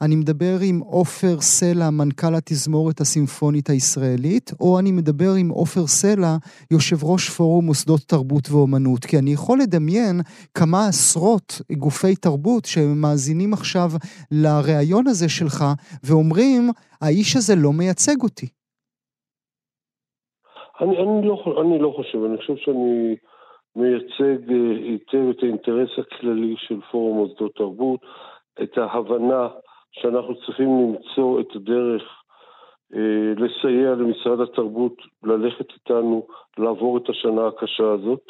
אני 0.04 0.16
מדבר 0.22 0.54
עם 0.68 0.78
עופר 0.98 1.36
סלע, 1.40 1.88
מנכ"ל 1.98 2.34
התזמורת 2.38 3.00
הסימפונית 3.00 3.68
הישראלית, 3.70 4.46
או 4.60 4.78
אני 4.80 4.90
מדבר 4.98 5.32
עם 5.40 5.48
עופר 5.60 5.84
סלע, 5.86 6.32
יושב 6.74 7.00
ראש 7.12 7.24
פורום 7.36 7.64
מוסדות 7.64 8.00
תרבות 8.12 8.44
ואומנות, 8.50 9.02
כי 9.08 9.14
אני 9.18 9.30
יכול 9.38 9.58
לדמיין 9.62 10.16
כמה 10.58 10.78
עשרות 10.88 11.48
גופי 11.84 12.14
תרבות 12.24 12.64
שמאזינים 12.72 13.52
עכשיו 13.52 13.88
לריאיון 14.42 15.04
הזה 15.10 15.28
שלך, 15.38 15.58
ואומרים, 16.06 16.62
האיש 17.02 17.30
הזה 17.36 17.54
לא 17.64 17.70
מייצג 17.78 18.18
אותי. 18.26 18.48
אני, 20.80 20.94
אני, 21.02 21.28
לא, 21.28 21.36
אני 21.62 21.78
לא 21.84 21.90
חושב, 21.96 22.18
אני 22.26 22.36
חושב 22.36 22.56
שאני 22.56 23.16
מייצג 23.76 24.40
אה, 24.50 24.76
היטב 24.86 25.24
את 25.30 25.42
האינטרס 25.42 25.90
הכללי 25.98 26.54
של 26.58 26.80
פורום 26.90 27.16
מוסדות 27.18 27.52
תרבות, 27.54 28.00
את 28.62 28.78
ההבנה 28.78 29.48
שאנחנו 29.92 30.34
צריכים 30.46 30.68
למצוא 30.68 31.40
את 31.40 31.56
הדרך 31.56 32.02
אה, 32.94 33.32
לסייע 33.36 33.90
למשרד 33.94 34.40
התרבות 34.40 34.96
ללכת 35.22 35.72
איתנו, 35.72 36.26
לעבור 36.58 36.98
את 36.98 37.08
השנה 37.08 37.46
הקשה 37.46 37.92
הזאת. 37.92 38.26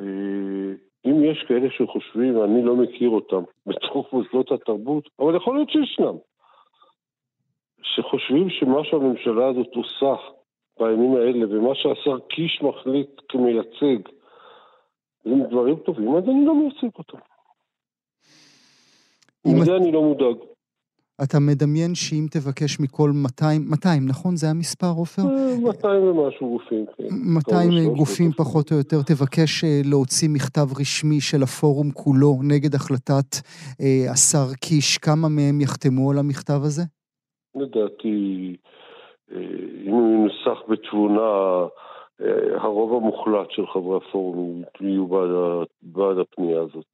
אה, 0.00 0.74
אם 1.06 1.24
יש 1.24 1.44
כאלה 1.48 1.70
שחושבים, 1.70 2.44
אני 2.44 2.64
לא 2.64 2.76
מכיר 2.76 3.08
אותם, 3.08 3.42
בתוך 3.66 4.12
מוסדות 4.12 4.52
התרבות, 4.52 5.08
אבל 5.20 5.36
יכול 5.36 5.56
להיות 5.56 5.70
שישנם, 5.70 6.16
שחושבים 7.82 8.50
שמה 8.50 8.84
שהממשלה 8.84 9.48
הזאת 9.48 9.74
עושה 9.74 10.14
בימים 10.78 11.14
האלה, 11.14 11.46
ומה 11.50 11.74
שהשר 11.74 12.18
קיש 12.18 12.62
מחליט 12.62 13.20
כמייצג, 13.28 14.08
זה 15.24 15.30
דברים 15.50 15.76
טובים, 15.76 16.16
אז 16.16 16.24
אני 16.24 16.46
לא 16.46 16.54
מייצג 16.54 16.98
אותם. 16.98 17.18
מזה 19.46 19.76
אני 19.76 19.92
לא 19.92 20.02
מודאג. 20.02 20.36
אתה 21.22 21.38
מדמיין 21.40 21.94
שאם 21.94 22.26
תבקש 22.30 22.80
מכל 22.80 23.10
200, 23.14 23.62
200, 23.70 24.08
נכון? 24.08 24.36
זה 24.36 24.46
המספר, 24.50 24.92
עופר? 24.96 25.22
200 25.62 25.94
אה, 25.94 26.10
ומשהו 26.10 26.50
גופים, 26.50 26.84
כן. 26.96 27.04
200 27.34 27.94
גופים 27.96 28.30
פחות 28.32 28.72
או 28.72 28.76
יותר. 28.76 28.96
תבקש 29.02 29.64
אה, 29.64 29.80
להוציא 29.84 30.28
מכתב 30.28 30.66
רשמי 30.80 31.20
של 31.20 31.42
הפורום 31.42 31.90
כולו 31.90 32.34
נגד 32.42 32.74
החלטת 32.74 33.30
אה, 33.80 34.12
השר 34.12 34.54
קיש. 34.60 34.98
כמה 34.98 35.28
מהם 35.28 35.60
יחתמו 35.60 36.10
על 36.10 36.18
המכתב 36.18 36.60
הזה? 36.62 36.82
לדעתי, 37.54 38.56
אה, 39.32 39.38
אם 39.86 39.90
הוא 39.90 40.14
ינוסח 40.14 40.58
בתבונה, 40.68 41.30
אה, 42.20 42.62
הרוב 42.62 42.92
המוחלט 42.94 43.50
של 43.50 43.66
חברי 43.66 43.96
הפורום 43.96 44.62
יהיו 44.80 45.06
בעד, 45.06 45.30
בעד 45.82 46.18
הפנייה 46.18 46.60
הזאת. 46.60 46.92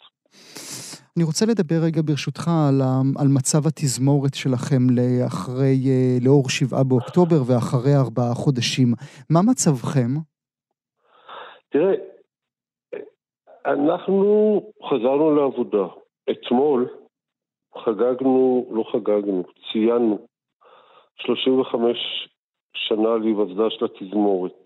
אני 1.21 1.27
רוצה 1.27 1.45
לדבר 1.47 1.81
רגע 1.87 2.03
ברשותך 2.07 2.49
על, 2.69 2.81
על 3.21 3.29
מצב 3.37 3.67
התזמורת 3.67 4.35
שלכם 4.35 4.83
לאחרי, 4.99 5.75
אה, 5.91 6.17
לאור 6.25 6.49
שבעה 6.49 6.85
באוקטובר 6.85 7.41
ואחרי 7.47 7.95
ארבעה 8.05 8.35
חודשים. 8.35 8.89
מה 9.31 9.41
מצבכם? 9.51 10.11
תראה, 11.69 11.95
אנחנו 13.67 14.27
חזרנו 14.89 15.35
לעבודה. 15.35 15.87
אתמול 16.31 16.89
חגגנו, 17.85 18.67
לא 18.71 18.85
חגגנו, 18.93 19.43
ציינו 19.73 20.19
35 21.17 21.99
שנה 22.75 23.17
להיווסדה 23.17 23.71
של 23.71 23.85
התזמורת. 23.85 24.61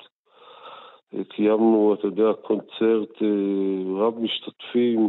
קיימנו, 1.28 1.94
אתה 1.94 2.06
יודע, 2.06 2.32
קונצרט 2.42 3.22
אה, 3.22 3.28
רב 4.00 4.18
משתתפים, 4.18 5.08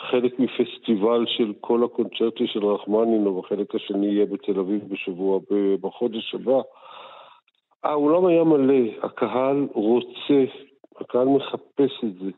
חלק 0.00 0.38
מפסטיבל 0.38 1.24
של 1.26 1.52
כל 1.60 1.84
הקונצ'רטי 1.84 2.46
של 2.46 2.64
רחמנינו, 2.66 3.36
והחלק 3.36 3.74
השני 3.74 4.06
יהיה 4.06 4.26
בתל 4.26 4.58
אביב 4.60 4.88
בשבוע, 4.88 5.40
בחודש 5.80 6.34
הבא. 6.34 6.60
האולם 7.82 8.26
היה 8.26 8.44
מלא, 8.44 8.84
הקהל 9.02 9.68
רוצה, 9.72 10.44
הקהל 11.00 11.28
מחפש 11.28 12.04
את 12.04 12.14
זה. 12.14 12.30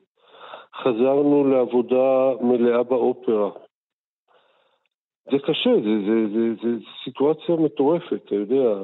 חזרנו 0.74 1.44
לעבודה 1.44 2.30
מלאה 2.40 2.82
באופרה. 2.82 3.50
זה 5.30 5.38
קשה, 5.38 5.70
זה, 5.74 5.94
זה, 6.06 6.28
זה, 6.34 6.54
זה 6.62 6.84
סיטואציה 7.04 7.56
מטורפת, 7.56 8.20
אתה 8.26 8.34
יודע. 8.34 8.74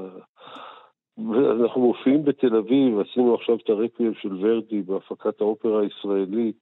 אנחנו 1.61 1.81
מופיעים 1.81 2.25
בתל 2.25 2.57
אביב, 2.57 3.01
עשינו 3.01 3.35
עכשיו 3.35 3.57
את 3.57 3.71
הרקוויאם 3.71 4.15
של 4.15 4.37
ורדי 4.41 4.83
בהפקת 4.83 5.41
האופרה 5.41 5.83
הישראלית, 5.83 6.57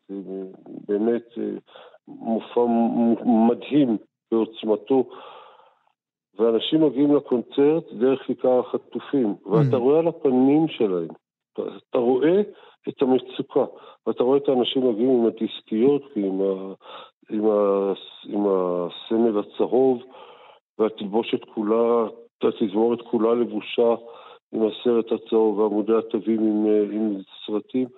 באמת 0.88 1.24
מופע 2.08 2.60
מדהים 3.24 3.96
בעוצמתו, 4.30 5.04
ואנשים 6.38 6.84
מגיעים 6.84 7.16
לקונצרט 7.16 7.92
דרך 7.92 8.22
כיכר 8.26 8.60
החטופים, 8.60 9.34
ואתה 9.46 9.76
mm. 9.76 9.80
רואה 9.80 9.98
על 9.98 10.08
הפנים 10.08 10.68
שלהם, 10.68 11.08
אתה, 11.52 11.62
אתה 11.90 11.98
רואה 11.98 12.40
את 12.88 13.02
המצוקה, 13.02 13.64
ואתה 14.06 14.22
רואה 14.22 14.38
את 14.38 14.48
האנשים 14.48 14.88
מגיעים 14.88 15.10
עם 15.10 15.26
הדיסקיות, 15.26 16.02
עם, 16.16 16.40
ה, 16.40 16.74
עם, 17.30 17.46
ה, 17.46 17.92
עם 18.28 18.46
הסמל 18.46 19.38
הצהוב, 19.38 20.02
והתלבושת 20.78 21.44
כולה, 21.54 22.06
התזמורת 22.42 23.02
כולה 23.02 23.34
לבושה 23.34 23.94
עם 24.52 24.62
הסרט 24.62 25.12
הצהוב 25.12 25.58
ועמודי 25.58 25.92
התווים 25.98 26.40
עם, 26.40 26.66
עם 26.92 27.16
סרטים. 27.46 27.88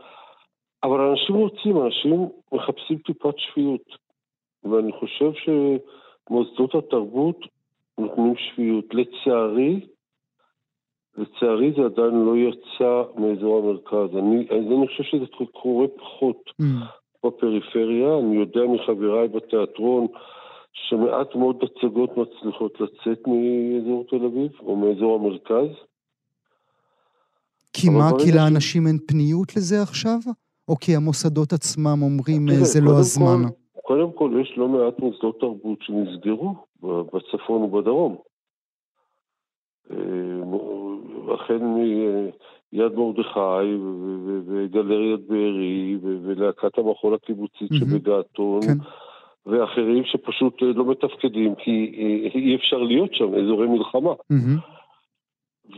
אבל 0.82 1.00
אנשים 1.00 1.34
רוצים, 1.34 1.86
אנשים 1.86 2.28
מחפשים 2.52 2.98
טיפת 2.98 3.34
שפיות. 3.38 4.08
ואני 4.64 4.92
חושב 4.92 5.32
שמוסדות 5.32 6.74
התרבות 6.74 7.40
נותנים 7.98 8.34
שפיות. 8.36 8.84
לצערי, 8.94 9.86
לצערי 11.16 11.72
זה 11.76 11.82
עדיין 11.84 12.24
לא 12.24 12.36
יצא 12.36 13.02
מאזור 13.16 13.58
המרכז. 13.58 14.16
אני, 14.16 14.46
אני 14.50 14.86
חושב 14.86 15.02
שזה 15.02 15.24
קורה 15.52 15.86
פחות 15.88 16.50
mm. 16.62 16.64
בפריפריה. 17.26 18.18
אני 18.18 18.36
יודע 18.36 18.60
מחבריי 18.60 19.28
בתיאטרון 19.28 20.06
שמעט 20.72 21.34
מאוד 21.34 21.56
הצגות 21.62 22.10
מצליחות 22.16 22.80
לצאת 22.80 23.18
מאזור 23.26 24.04
תל 24.10 24.24
אביב 24.24 24.52
או 24.60 24.76
מאזור 24.76 25.14
המרכז. 25.14 25.76
כי 27.72 27.88
מה? 27.88 28.10
כי 28.18 28.32
לאנשים 28.36 28.86
אין 28.86 28.98
פניות 29.06 29.56
לזה 29.56 29.82
עכשיו? 29.82 30.18
או 30.68 30.76
כי 30.76 30.96
המוסדות 30.96 31.52
עצמם 31.52 32.02
אומרים 32.02 32.46
זה 32.48 32.80
לא 32.80 32.98
הזמן? 32.98 33.48
כל, 33.72 33.82
קודם 33.82 34.12
כל, 34.12 34.40
יש 34.42 34.54
לא 34.56 34.68
מעט 34.68 34.98
מוסדות 34.98 35.40
תרבות 35.40 35.78
שנסגרו 35.82 36.54
בצפון 36.82 37.62
ובדרום. 37.62 38.16
אה, 39.90 39.96
החל 41.34 41.58
מיד 41.58 42.92
מרדכי 42.94 43.76
וגלריית 44.46 45.20
בארי 45.28 45.98
ולהקת 46.02 46.78
המחול 46.78 47.14
הקיבוצית 47.14 47.70
שבגעתון. 47.74 48.62
כן. 48.62 48.78
ואחרים 49.46 50.04
שפשוט 50.04 50.62
לא 50.62 50.84
מתפקדים 50.84 51.54
כי 51.54 51.70
אי 52.34 52.54
אפשר 52.54 52.78
להיות 52.78 53.14
שם, 53.14 53.34
אזורי 53.34 53.66
מלחמה. 53.66 54.12
Mm-hmm. 54.12 54.77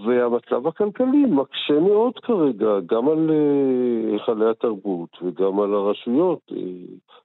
והמצב 0.04 0.66
הכלכלי 0.66 1.24
מקשה 1.28 1.80
מאוד 1.80 2.18
כרגע, 2.18 2.80
גם 2.86 3.08
על 3.08 3.30
אה, 3.30 4.12
היכלי 4.12 4.50
התרבות 4.50 5.18
וגם 5.22 5.60
על 5.60 5.74
הרשויות 5.74 6.52
אה, 6.52 6.56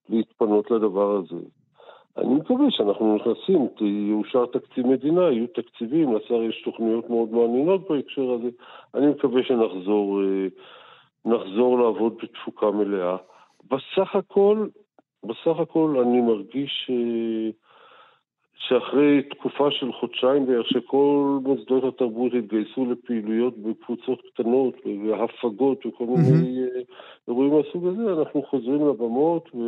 להתפנות 0.10 0.72
לדבר 0.72 1.18
הזה. 1.18 1.42
אני 2.18 2.34
מקווה 2.34 2.66
שאנחנו 2.70 3.16
נכנסים, 3.16 3.68
יאושר 3.82 4.46
תקציב 4.46 4.88
מדינה, 4.88 5.22
יהיו 5.22 5.48
תקציבים, 5.48 6.16
לשר 6.16 6.44
יש 6.44 6.62
תוכניות 6.66 7.10
מאוד 7.10 7.32
מעניינות 7.32 7.90
בהקשר 7.90 8.32
הזה. 8.32 8.50
אני 8.96 9.08
מקווה 9.08 9.44
שנחזור 9.44 10.22
אה, 10.22 10.48
נחזור 11.26 11.80
לעבוד 11.80 12.18
בתפוקה 12.24 12.72
מלאה. 12.72 13.18
בסך 13.64 14.16
הכל, 14.16 14.68
בסך 15.24 15.60
הכל 15.60 15.96
אני 16.02 16.22
מרגיש 16.22 16.92
שאחרי 18.58 19.22
תקופה 19.30 19.68
של 19.72 19.92
חודשיים 20.00 20.46
בערך 20.46 20.68
שכל 20.70 21.40
מוסדות 21.44 21.84
התרבות 21.84 22.32
התגייסו 22.34 22.86
לפעילויות 22.92 23.58
בקבוצות 23.58 24.22
קטנות 24.34 24.74
והפגות 24.86 25.86
וכל 25.86 26.06
מיני 26.06 26.66
mm-hmm. 26.66 27.28
אירועים 27.28 27.54
מהסוג 27.54 27.88
הזה, 27.88 28.20
אנחנו 28.20 28.44
חוזרים 28.44 28.88
לבמות 28.90 29.50
ו... 29.56 29.60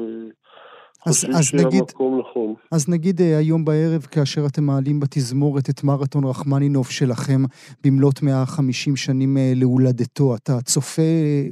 חושבים 0.99 1.33
שהמקום 1.41 2.19
נכון. 2.19 2.53
אז 2.71 2.89
נגיד 2.89 3.21
אה, 3.21 3.37
היום 3.37 3.65
בערב, 3.65 4.01
כאשר 4.01 4.41
אתם 4.45 4.63
מעלים 4.63 4.99
בתזמורת 4.99 5.69
את 5.69 5.83
מרתון 5.83 6.23
רחמנינוב 6.23 6.87
שלכם 6.87 7.41
במלאת 7.83 8.21
150 8.21 8.95
שנים 8.95 9.37
אה, 9.37 9.51
להולדתו, 9.55 10.35
אתה 10.35 10.61
צופה 10.61 11.01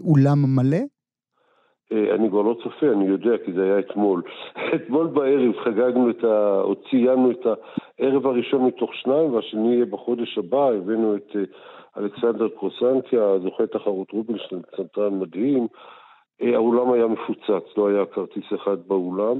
אולם 0.02 0.56
מלא? 0.56 0.78
אני 2.15 2.29
כבר 2.29 2.41
לא 2.41 2.55
צופה, 2.63 2.91
אני 2.91 3.05
יודע, 3.05 3.38
כי 3.45 3.53
זה 3.53 3.63
היה 3.63 3.79
אתמול. 3.79 4.21
אתמול 4.75 5.08
בערב 5.08 5.55
חגגנו 5.63 6.10
את 6.10 6.23
ה... 6.23 6.62
או 6.62 6.75
ציינו 6.89 7.31
את 7.31 7.47
הערב 7.99 8.27
הראשון 8.27 8.65
מתוך 8.65 8.95
שניים, 8.95 9.34
והשני 9.34 9.73
יהיה 9.73 9.86
בחודש 9.86 10.38
הבא, 10.38 10.71
הבאנו 10.71 11.15
את 11.15 11.36
אלכסנדר 11.97 12.49
קרוסנקיה, 12.49 13.39
זוכה 13.43 13.67
תחרות 13.67 14.12
רובינשטיין, 14.12 14.62
פסנתרן 14.62 15.19
מדהים. 15.19 15.67
אה, 16.41 16.55
האולם 16.55 16.91
היה 16.91 17.08
מפוצץ, 17.08 17.77
לא 17.77 17.88
היה 17.88 18.05
כרטיס 18.05 18.45
אחד 18.55 18.77
באולם. 18.88 19.39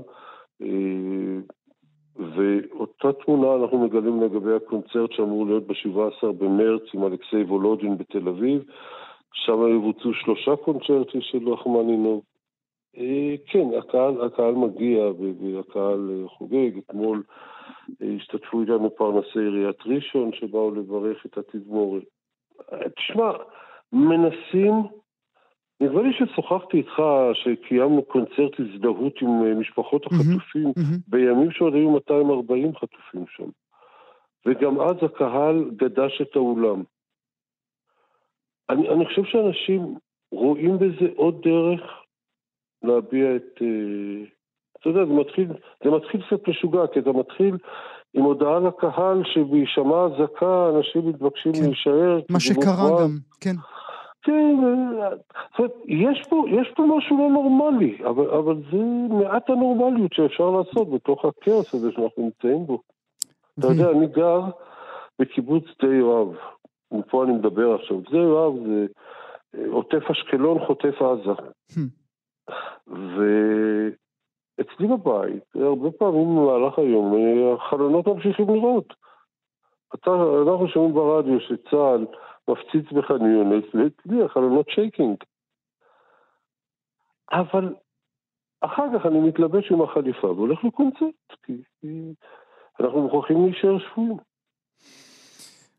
אה, 0.62 1.40
ואותה 2.18 3.14
תמונה 3.14 3.64
אנחנו 3.64 3.78
מגלים 3.78 4.22
לגבי 4.22 4.54
הקונצרט 4.54 5.12
שאמור 5.12 5.46
להיות 5.46 5.68
ב-17 5.68 6.32
במרץ 6.38 6.82
עם 6.94 7.06
אלכסיי 7.06 7.44
וולודין 7.44 7.98
בתל 7.98 8.28
אביב. 8.28 8.64
שם 9.34 9.68
יבוצעו 9.76 10.14
שלושה 10.14 10.56
קונצרטים 10.56 11.22
של 11.22 11.50
רחמנינוב. 11.50 12.22
אה, 12.98 13.36
כן, 13.46 13.68
הקהל, 13.80 14.26
הקהל 14.26 14.54
מגיע 14.54 15.06
והקהל 15.42 16.26
חוגג. 16.28 16.78
אתמול 16.78 17.24
השתתפו 18.02 18.62
איתנו 18.62 18.96
פרנסי 18.96 19.40
עיריית 19.40 19.78
ראשון 19.86 20.32
שבאו 20.34 20.76
לברך 20.76 21.26
את 21.26 21.38
התזמורת. 21.38 22.04
תשמע, 22.96 23.32
מנסים, 23.94 24.74
נדמה 25.82 26.02
לי 26.02 26.14
ששוחחתי 26.14 26.78
איתך 26.78 27.02
שקיימנו 27.34 28.04
קונצרט 28.04 28.60
הזדהות 28.60 29.22
עם 29.22 29.44
אה, 29.44 29.54
משפחות 29.54 30.06
החטופים 30.06 30.68
mm-hmm. 30.68 31.00
בימים 31.08 31.52
שעוד 31.52 31.74
היו 31.74 31.92
240 31.92 32.76
חטופים 32.76 33.26
שם. 33.28 33.50
וגם 34.46 34.82
אז 34.82 34.96
הקהל 35.02 35.72
גדש 35.76 36.22
את 36.22 36.36
האולם. 36.36 36.84
אני, 38.70 38.90
אני 38.90 39.06
חושב 39.06 39.24
שאנשים 39.24 39.96
רואים 40.32 40.78
בזה 40.78 41.08
עוד 41.16 41.42
דרך 41.42 42.05
להביע 42.86 43.36
את... 43.36 43.62
אה, 43.62 44.26
אתה 44.80 44.90
יודע, 44.90 45.06
זה 45.06 45.14
מתחיל, 45.14 45.48
זה 45.84 45.92
מתחיל 45.92 46.22
קצת 46.22 46.48
משוגע, 46.48 46.88
כי 46.94 47.00
אתה 47.00 47.12
מתחיל 47.12 47.58
עם 48.14 48.24
הודעה 48.24 48.60
לקהל 48.60 49.24
שבהישמע 49.34 50.06
אזעקה 50.06 50.70
אנשים 50.76 51.10
מתבקשים 51.10 51.54
כן. 51.54 51.62
להישאר. 51.64 52.20
מה 52.30 52.40
שקרה 52.40 53.02
גם, 53.02 53.18
כן. 53.42 53.56
כן, 54.26 54.56
זאת 55.52 55.60
אומרת, 55.60 55.72
יש 55.88 56.28
פה, 56.30 56.46
יש 56.50 56.72
פה 56.76 56.84
משהו 56.98 57.18
לא 57.18 57.30
נורמלי, 57.30 57.98
אבל, 58.06 58.30
אבל 58.30 58.56
זה 58.72 58.78
מעט 59.10 59.50
הנורמליות 59.50 60.14
שאפשר 60.14 60.50
לעשות 60.50 60.90
בתוך 60.90 61.26
הכאוס 61.26 61.74
הזה 61.74 61.92
שאנחנו 61.92 62.24
נמצאים 62.24 62.66
בו. 62.66 62.82
אתה 63.60 63.68
יודע, 63.68 63.92
אני 63.92 64.08
גר 64.08 64.42
בקיבוץ 65.20 65.64
שדה 65.78 65.94
יואב, 65.94 66.28
ופה 67.00 67.24
אני 67.24 67.34
מדבר 67.34 67.76
עכשיו. 67.76 67.98
שדה 68.10 68.18
יואב 68.18 68.54
זה 68.66 68.86
אה, 69.58 69.64
עוטף 69.72 70.12
אשקלון, 70.12 70.66
חוטף 70.66 71.02
עזה. 71.02 71.32
ו... 72.88 73.22
אצלי 74.62 74.88
בבית, 74.88 75.44
הרבה 75.56 75.92
פעמים 75.92 76.36
במהלך 76.36 76.80
היום, 76.80 77.16
החלונות 77.56 78.08
ממשיכים 78.08 78.50
לראות. 78.50 78.94
אנחנו 80.08 80.68
שומעים 80.68 80.94
ברדיו 80.94 81.40
שצה"ל 81.40 82.06
מפציץ 82.48 82.92
בח'אן 82.92 83.52
ואצלי 83.74 84.24
החלונות 84.24 84.70
שייקינג. 84.70 85.18
אבל 87.32 87.76
אחר 88.62 88.84
כך 88.96 89.06
אני 89.06 89.20
מתלבש 89.20 89.72
עם 89.72 89.82
החליפה 89.82 90.28
והולך 90.28 90.64
לקונצרט, 90.64 91.34
כי 91.44 91.54
אנחנו 92.80 93.02
מוכרחים 93.02 93.46
להישאר 93.46 93.80
שפויים. 93.80 94.18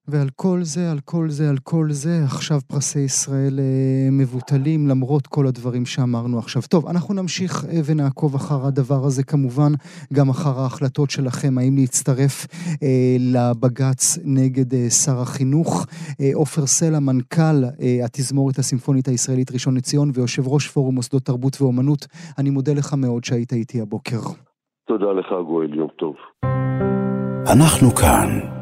ועל 0.09 0.29
כל 0.37 0.59
זה, 0.63 0.91
על 0.93 0.99
כל 1.05 1.29
זה, 1.29 1.51
על 1.51 1.57
כל 1.63 1.87
זה, 1.91 2.25
עכשיו 2.25 2.59
פרסי 2.67 3.01
ישראל 3.01 3.59
אה, 3.59 4.09
מבוטלים, 4.13 4.87
למרות 4.89 5.27
כל 5.27 5.47
הדברים 5.47 5.87
שאמרנו 5.87 6.39
עכשיו. 6.39 6.63
טוב, 6.71 6.89
אנחנו 6.89 7.15
נמשיך 7.15 7.65
אה, 7.65 7.81
ונעקוב 7.87 8.35
אחר 8.35 8.67
הדבר 8.67 9.05
הזה, 9.05 9.23
כמובן, 9.25 9.73
גם 10.13 10.29
אחר 10.29 10.61
ההחלטות 10.61 11.11
שלכם, 11.11 11.59
האם 11.59 11.77
להצטרף 11.77 12.47
אה, 12.83 13.17
לבג"ץ 13.21 14.19
נגד 14.25 14.75
אה, 14.75 14.91
שר 14.91 15.21
החינוך. 15.21 15.87
אה, 16.21 16.31
עופר 16.35 16.63
אה, 16.63 16.67
סלע, 16.67 16.99
מנכ"ל 16.99 17.65
אה, 17.65 18.05
התזמורת 18.05 18.59
הסימפונית 18.59 19.09
הישראלית 19.09 19.53
ראשון 19.53 19.77
לציון 19.77 20.11
ויושב 20.15 20.49
ראש 20.49 20.69
פורום 20.69 20.95
מוסדות 20.95 21.23
תרבות 21.23 21.57
ואומנות, 21.61 22.07
אני 22.39 22.51
מודה 22.51 22.73
לך 22.73 22.95
מאוד 22.95 23.25
שהיית 23.25 23.53
איתי 23.53 23.81
הבוקר. 23.81 24.21
תודה 24.87 25.13
לך, 25.13 25.27
גואל, 25.47 25.75
יום 25.75 25.89
טוב. 25.99 26.15
אנחנו 27.53 27.91
כאן. 27.91 28.56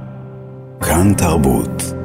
כאן 0.80 1.14
תרבות. 1.14 2.03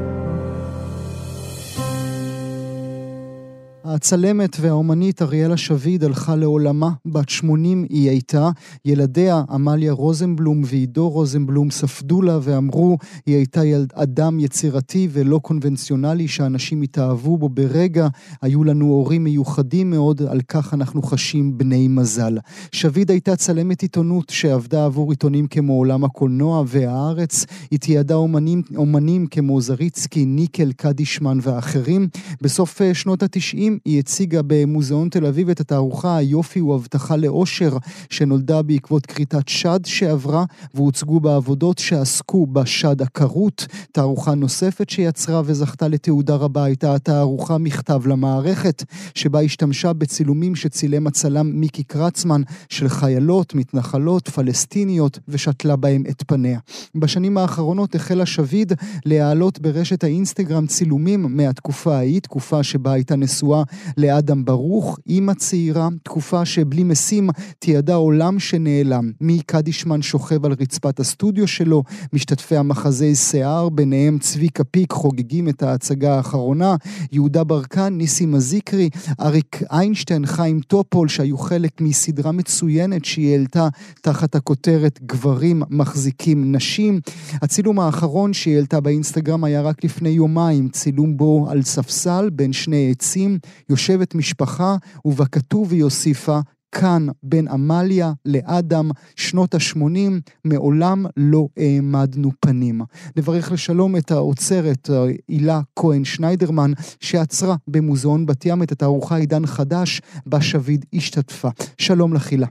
הצלמת 3.95 4.57
והאומנית 4.61 5.21
אריאלה 5.21 5.57
שביד 5.57 6.03
הלכה 6.03 6.35
לעולמה, 6.35 6.89
בת 7.05 7.29
80 7.29 7.85
היא 7.89 8.09
הייתה. 8.09 8.49
ילדיה, 8.85 9.43
עמליה 9.49 9.91
רוזנבלום 9.91 10.61
ועידו 10.65 11.09
רוזנבלום, 11.09 11.71
ספדו 11.71 12.21
לה 12.21 12.39
ואמרו, 12.41 12.97
היא 13.25 13.35
הייתה 13.35 13.65
ילד 13.65 13.93
אדם 13.95 14.39
יצירתי 14.39 15.07
ולא 15.11 15.39
קונבנציונלי 15.43 16.27
שאנשים 16.27 16.81
התאהבו 16.81 17.37
בו 17.37 17.49
ברגע. 17.49 18.07
היו 18.41 18.63
לנו 18.63 18.85
הורים 18.85 19.23
מיוחדים 19.23 19.89
מאוד, 19.89 20.21
על 20.21 20.41
כך 20.47 20.73
אנחנו 20.73 21.01
חשים 21.01 21.57
בני 21.57 21.87
מזל. 21.87 22.37
שביד 22.71 23.11
הייתה 23.11 23.35
צלמת 23.35 23.81
עיתונות 23.81 24.29
שעבדה 24.29 24.85
עבור 24.85 25.11
עיתונים 25.11 25.47
כמו 25.47 25.73
עולם 25.73 26.03
הקולנוע 26.03 26.63
והארץ. 26.67 27.45
היא 27.71 27.79
תיעדה 27.79 28.15
אומנים, 28.15 28.61
אומנים 28.75 29.27
כמו 29.27 29.61
זריצקי, 29.61 30.25
ניקל, 30.25 30.71
קדישמן 30.71 31.37
ואחרים. 31.41 32.07
בסוף 32.41 32.81
אה, 32.81 32.93
שנות 32.93 33.23
התשעים 33.23 33.78
היא 33.85 33.99
הציגה 33.99 34.41
במוזיאון 34.47 35.09
תל 35.09 35.25
אביב 35.25 35.49
את 35.49 35.59
התערוכה 35.59 36.17
"היופי 36.17 36.59
הוא 36.59 36.75
הבטחה 36.75 37.15
לאושר", 37.15 37.77
שנולדה 38.09 38.61
בעקבות 38.61 39.05
כריתת 39.05 39.47
שד 39.47 39.79
שעברה, 39.85 40.45
והוצגו 40.73 41.19
בה 41.19 41.35
עבודות 41.35 41.77
שעסקו 41.77 42.47
בשד 42.47 43.01
הכרות. 43.01 43.67
תערוכה 43.91 44.35
נוספת 44.35 44.89
שיצרה 44.89 45.41
וזכתה 45.45 45.87
לתעודה 45.87 46.35
רבה 46.35 46.63
הייתה 46.63 46.95
התערוכה 46.95 47.57
מכתב 47.57 48.07
למערכת, 48.07 48.83
שבה 49.15 49.41
השתמשה 49.41 49.93
בצילומים 49.93 50.55
שצילם 50.55 51.07
הצלם 51.07 51.51
מיקי 51.59 51.83
קרצמן 51.83 52.41
של 52.69 52.89
חיילות, 52.89 53.55
מתנחלות, 53.55 54.29
פלסטיניות, 54.29 55.19
ושתלה 55.27 55.75
בהם 55.75 56.03
את 56.09 56.23
פניה. 56.27 56.59
בשנים 56.95 57.37
האחרונות 57.37 57.95
החלה 57.95 58.25
שביד 58.25 58.73
להעלות 59.05 59.59
ברשת 59.59 60.03
האינסטגרם 60.03 60.67
צילומים 60.67 61.37
מהתקופה 61.37 61.95
ההיא, 61.95 62.19
תקופה 62.19 62.63
שבה 62.63 62.91
הייתה 62.91 63.15
נשואה 63.15 63.63
לאדם 63.97 64.45
ברוך, 64.45 64.99
אימא 65.07 65.33
צעירה, 65.33 65.89
תקופה 66.03 66.45
שבלי 66.45 66.83
משים 66.83 67.29
תיעדה 67.59 67.95
עולם 67.95 68.39
שנעלם. 68.39 69.11
מי 69.21 69.41
קדישמן 69.45 70.01
שוכב 70.01 70.45
על 70.45 70.55
רצפת 70.59 70.99
הסטודיו 70.99 71.47
שלו, 71.47 71.83
משתתפי 72.13 72.57
המחזי 72.57 73.15
שיער, 73.15 73.69
ביניהם 73.69 74.17
צביקה 74.19 74.63
פיק 74.63 74.91
חוגגים 74.91 75.49
את 75.49 75.63
ההצגה 75.63 76.15
האחרונה, 76.15 76.75
יהודה 77.11 77.43
ברקן, 77.43 77.93
ניסים 77.93 78.31
מזיקרי, 78.31 78.89
אריק 79.19 79.61
איינשטיין, 79.71 80.25
חיים 80.25 80.59
טופול, 80.59 81.07
שהיו 81.07 81.37
חלק 81.37 81.81
מסדרה 81.81 82.31
מצוינת 82.31 83.05
שהיא 83.05 83.31
העלתה 83.31 83.67
תחת 84.01 84.35
הכותרת 84.35 84.99
גברים 85.05 85.63
מחזיקים 85.69 86.55
נשים. 86.55 86.99
הצילום 87.41 87.79
האחרון 87.79 88.33
שהיא 88.33 88.55
העלתה 88.55 88.79
באינסטגרם 88.79 89.43
היה 89.43 89.61
רק 89.61 89.83
לפני 89.83 90.09
יומיים, 90.09 90.69
צילום 90.69 91.17
בו 91.17 91.47
על 91.49 91.61
ספסל 91.61 92.29
בין 92.29 92.53
שני 92.53 92.91
עצים, 92.91 93.39
יושבת 93.69 94.15
משפחה, 94.15 94.75
ובכתוב 95.05 95.71
היא 95.71 95.83
הוסיפה, 95.83 96.39
כאן 96.71 97.01
בין 97.23 97.47
עמליה 97.47 98.11
לאדם, 98.25 98.85
שנות 99.15 99.53
ה-80, 99.53 100.31
מעולם 100.45 101.05
לא 101.17 101.47
העמדנו 101.57 102.29
פנים. 102.39 102.81
נברך 103.17 103.51
לשלום 103.51 103.95
את 103.97 104.11
האוצרת 104.11 104.89
הילה 105.27 105.59
כהן 105.79 106.03
שניידרמן, 106.03 106.71
שעצרה 107.01 107.55
במוזיאון 107.67 108.25
בת 108.25 108.45
ים 108.45 108.63
את 108.63 108.71
התערוכה 108.71 109.15
עידן 109.15 109.45
חדש, 109.45 110.01
בה 110.25 110.41
שביד 110.41 110.85
השתתפה. 110.93 111.49
שלום 111.77 112.13
לך 112.13 112.31
הילה. 112.31 112.47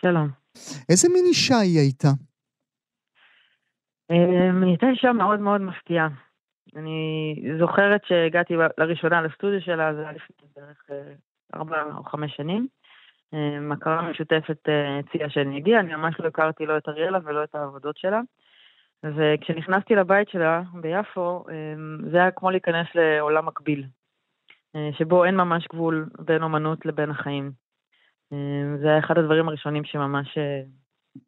שלום. 0.00 0.28
איזה 0.88 1.08
מין 1.08 1.24
אישה 1.28 1.58
היא 1.58 1.78
הייתה? 1.78 2.08
אמ, 4.10 4.62
היא 4.62 4.70
הייתה 4.70 4.86
אישה 4.86 5.12
מאוד 5.12 5.40
מאוד 5.40 5.60
מפתיעה. 5.60 6.08
אני 6.76 7.34
זוכרת 7.58 8.04
שהגעתי 8.04 8.54
לראשונה 8.78 9.22
לסטודיו 9.22 9.60
שלה, 9.60 9.94
זה 9.94 10.00
היה 10.00 10.12
לפני 10.12 10.46
בערך 10.56 10.84
אה, 10.90 11.12
ארבע 11.54 11.82
או 11.96 12.04
חמש 12.04 12.36
שנים. 12.36 12.68
אה, 13.34 13.60
מכרה 13.60 14.10
משותפת 14.10 14.68
אה, 14.68 14.98
הציעה 14.98 15.30
שאני 15.30 15.58
אגיע, 15.58 15.80
אני 15.80 15.94
ממש 15.94 16.20
לא 16.20 16.28
הכרתי 16.28 16.66
לא 16.66 16.76
את 16.76 16.88
אריאלה 16.88 17.18
ולא 17.24 17.44
את 17.44 17.54
העבודות 17.54 17.96
שלה. 17.96 18.20
וכשנכנסתי 19.04 19.94
לבית 19.94 20.28
שלה 20.28 20.62
ביפו, 20.74 21.44
זה 22.10 22.16
היה 22.16 22.30
כמו 22.30 22.50
להיכנס 22.50 22.86
לעולם 22.94 23.46
מקביל, 23.46 23.84
שבו 24.92 25.24
אין 25.24 25.36
ממש 25.36 25.66
גבול 25.72 26.08
בין 26.18 26.42
אומנות 26.42 26.86
לבין 26.86 27.10
החיים. 27.10 27.52
זה 28.80 28.88
היה 28.88 28.98
אחד 28.98 29.18
הדברים 29.18 29.48
הראשונים 29.48 29.84
שממש 29.84 30.38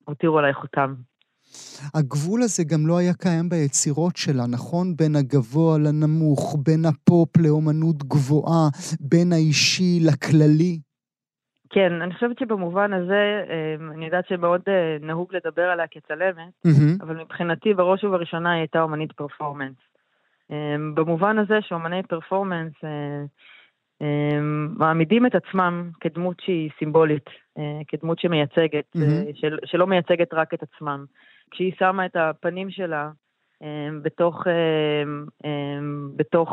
הותירו 0.04 0.38
עליי 0.38 0.54
חותם. 0.54 0.94
הגבול 1.94 2.42
הזה 2.42 2.64
גם 2.64 2.86
לא 2.86 2.98
היה 2.98 3.14
קיים 3.14 3.48
ביצירות 3.48 4.16
שלה, 4.16 4.46
נכון? 4.46 4.96
בין 4.96 5.16
הגבוה 5.16 5.78
לנמוך, 5.78 6.56
בין 6.64 6.84
הפופ 6.84 7.36
לאומנות 7.36 7.96
גבוהה, 7.96 8.68
בין 9.00 9.32
האישי 9.32 9.98
לכללי. 10.06 10.78
כן, 11.70 12.02
אני 12.02 12.14
חושבת 12.14 12.38
שבמובן 12.38 12.92
הזה, 12.92 13.44
אמ, 13.50 13.92
אני 13.92 14.04
יודעת 14.04 14.28
שמאוד 14.28 14.60
אה, 14.68 14.96
נהוג 15.00 15.34
לדבר 15.34 15.62
עליה 15.62 15.86
כצלמת, 15.86 16.52
mm-hmm. 16.66 17.02
אבל 17.02 17.16
מבחינתי 17.16 17.74
בראש 17.74 18.04
ובראשונה 18.04 18.52
היא 18.52 18.58
הייתה 18.60 18.82
אומנית 18.82 19.12
פרפורמנס. 19.12 19.76
אמ, 20.50 20.94
במובן 20.94 21.38
הזה 21.38 21.58
שאומני 21.60 22.02
פרפורמנס 22.02 22.72
אה, 22.84 23.24
אמ, 24.00 24.74
מעמידים 24.76 25.26
את 25.26 25.34
עצמם 25.34 25.90
כדמות 26.00 26.40
שהיא 26.40 26.70
סימבולית, 26.78 27.26
אה, 27.58 27.80
כדמות 27.88 28.18
שמייצגת, 28.18 28.84
mm-hmm. 28.96 29.34
של, 29.34 29.58
שלא 29.64 29.86
מייצגת 29.86 30.34
רק 30.34 30.54
את 30.54 30.62
עצמם. 30.62 31.04
כשהיא 31.52 31.72
שמה 31.78 32.06
את 32.06 32.16
הפנים 32.16 32.70
שלה 32.70 33.10
בתוך, 34.02 34.46
בתוך 36.16 36.50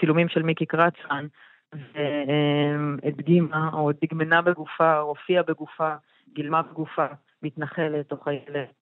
צילומים 0.00 0.28
של 0.28 0.42
מיקי 0.42 0.66
קרצן, 0.66 1.26
והדגימה 1.72 3.70
או 3.72 3.90
דגמנה 4.02 4.42
בגופה, 4.42 4.98
או 4.98 5.08
הופיעה 5.08 5.42
בגופה, 5.42 5.94
גילמה 6.34 6.62
בגופה, 6.62 7.06
מתנחלת 7.42 8.12
או 8.12 8.20
חיילת 8.20 8.72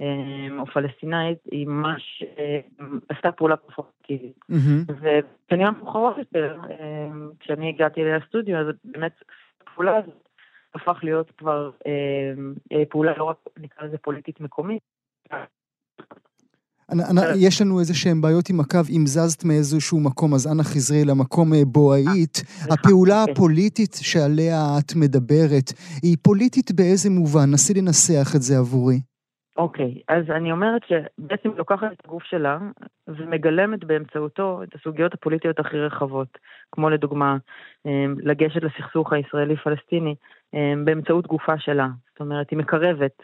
אמ, 0.00 0.60
או 0.60 0.66
פלסטינאית, 0.66 1.38
היא 1.50 1.66
ממש 1.66 2.22
אמ, 2.80 2.98
עשתה 3.08 3.32
פעולה 3.32 3.56
פרופורטיבית. 3.56 4.38
ובשנים 4.88 5.66
המאוחרות 5.66 6.18
יותר, 6.18 6.58
אמ, 6.70 7.30
כשאני 7.40 7.68
הגעתי 7.68 8.04
לסטודיו, 8.04 8.56
אז 8.58 8.66
באמת 8.84 9.12
הפעולה 9.62 9.96
הזאת 9.96 10.28
הפך 10.74 10.98
להיות 11.02 11.30
כבר 11.38 11.70
אה, 11.86 12.84
פעולה 12.88 13.12
לא 13.16 13.24
רק, 13.24 13.36
נקרא 13.58 13.86
לזה 13.86 13.98
פוליטית 13.98 14.40
מקומית, 14.40 14.82
יש 17.36 17.62
לנו 17.62 17.80
איזה 17.80 17.94
שהן 17.94 18.20
בעיות 18.20 18.50
עם 18.50 18.60
הקו, 18.60 18.78
אם 18.96 19.06
זזת 19.06 19.44
מאיזשהו 19.44 20.00
מקום, 20.00 20.34
אז 20.34 20.52
אנא 20.52 20.62
חזרי 20.62 21.04
למקום 21.04 21.54
אה, 21.54 21.64
בו 21.66 21.92
היית. 21.92 22.36
אה, 22.36 22.74
הפעולה 22.74 23.20
אוקיי. 23.20 23.32
הפוליטית 23.32 23.94
שעליה 24.02 24.60
את 24.78 24.92
מדברת, 24.96 25.68
היא 26.02 26.16
פוליטית 26.22 26.72
באיזה 26.72 27.10
מובן? 27.10 27.50
נסי 27.52 27.74
לנסח 27.74 28.28
את 28.36 28.42
זה 28.42 28.58
עבורי. 28.58 29.00
אוקיי, 29.56 29.94
okay, 29.94 30.14
אז 30.14 30.24
אני 30.30 30.52
אומרת 30.52 30.82
שבעצם 30.88 31.48
לוקחת 31.56 31.92
את 31.92 32.04
הגוף 32.04 32.22
שלה 32.22 32.58
ומגלמת 33.08 33.84
באמצעותו 33.84 34.62
את 34.62 34.74
הסוגיות 34.74 35.14
הפוליטיות 35.14 35.58
הכי 35.58 35.76
רחבות, 35.76 36.38
כמו 36.72 36.90
לדוגמה 36.90 37.36
לגשת 38.18 38.62
לסכסוך 38.62 39.12
הישראלי-פלסטיני 39.12 40.14
באמצעות 40.84 41.26
גופה 41.26 41.58
שלה. 41.58 41.88
זאת 42.10 42.20
אומרת, 42.20 42.50
היא 42.50 42.58
מקרבת, 42.58 43.22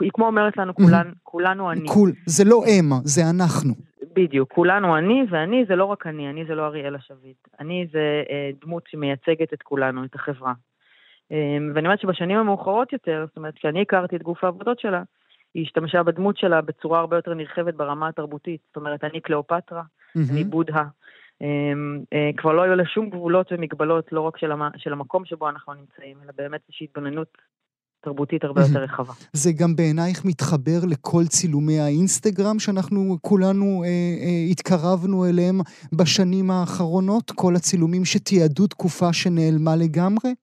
היא 0.00 0.10
כמו 0.14 0.26
אומרת 0.26 0.56
לנו, 0.56 0.74
כולן, 0.74 1.12
כולנו 1.22 1.70
אני. 1.72 1.88
כול, 1.88 2.12
זה 2.26 2.44
לא 2.44 2.62
אמה, 2.66 2.96
זה 3.04 3.20
אנחנו. 3.30 3.74
בדיוק, 4.16 4.52
כולנו 4.52 4.96
אני, 4.98 5.24
ואני 5.30 5.64
זה 5.68 5.76
לא 5.76 5.84
רק 5.84 6.06
אני, 6.06 6.30
אני 6.30 6.44
זה 6.44 6.54
לא 6.54 6.66
אריאלה 6.66 6.98
שביט. 7.00 7.48
אני 7.60 7.86
זה 7.92 8.22
אה, 8.30 8.50
דמות 8.64 8.82
שמייצגת 8.88 9.52
את 9.52 9.62
כולנו, 9.62 10.04
את 10.04 10.14
החברה. 10.14 10.52
אמ, 11.30 11.72
ואני 11.74 11.86
אומרת 11.86 12.00
שבשנים 12.00 12.38
המאוחרות 12.38 12.92
יותר, 12.92 13.24
זאת 13.28 13.36
אומרת, 13.36 13.54
כשאני 13.54 13.82
הכרתי 13.82 14.16
את 14.16 14.22
גוף 14.22 14.44
העבודות 14.44 14.80
שלה, 14.80 15.02
היא 15.54 15.62
השתמשה 15.62 16.02
בדמות 16.02 16.36
שלה 16.36 16.60
בצורה 16.60 17.00
הרבה 17.00 17.16
יותר 17.16 17.34
נרחבת 17.34 17.74
ברמה 17.74 18.08
התרבותית. 18.08 18.60
זאת 18.68 18.76
אומרת, 18.76 19.04
אני 19.04 19.20
קליאופטרה. 19.20 19.82
אני 20.30 20.44
בודהה. 20.44 20.84
אמ, 21.42 22.02
אה, 22.12 22.30
כבר 22.36 22.52
לא 22.52 22.62
היו 22.62 22.74
לה 22.74 22.86
שום 22.86 23.10
גבולות 23.10 23.52
ומגבלות, 23.52 24.12
לא 24.12 24.20
רק 24.20 24.36
של, 24.36 24.52
המ, 24.52 24.62
של 24.76 24.92
המקום 24.92 25.24
שבו 25.24 25.48
אנחנו 25.48 25.74
נמצאים, 25.74 26.16
אלא 26.24 26.32
באמת 26.36 26.60
איזושהי 26.68 26.84
התבוננות 26.84 27.28
תרבותית 28.00 28.44
הרבה 28.44 28.60
יותר 28.60 28.82
רחבה. 28.82 29.12
זה 29.32 29.50
גם 29.60 29.76
בעינייך 29.76 30.24
מתחבר 30.24 30.80
לכל 30.90 31.24
צילומי 31.28 31.78
האינסטגרם 31.80 32.58
שאנחנו 32.58 33.16
כולנו 33.20 33.82
אה, 33.84 33.88
אה, 34.24 34.50
התקרבנו 34.50 35.26
אליהם 35.26 35.56
בשנים 35.98 36.50
האחרונות? 36.50 37.30
כל 37.30 37.52
הצילומים 37.56 38.04
שתיעדו 38.04 38.66
תקופה 38.66 39.12
שנעלמה 39.12 39.76
לגמרי? 39.76 40.34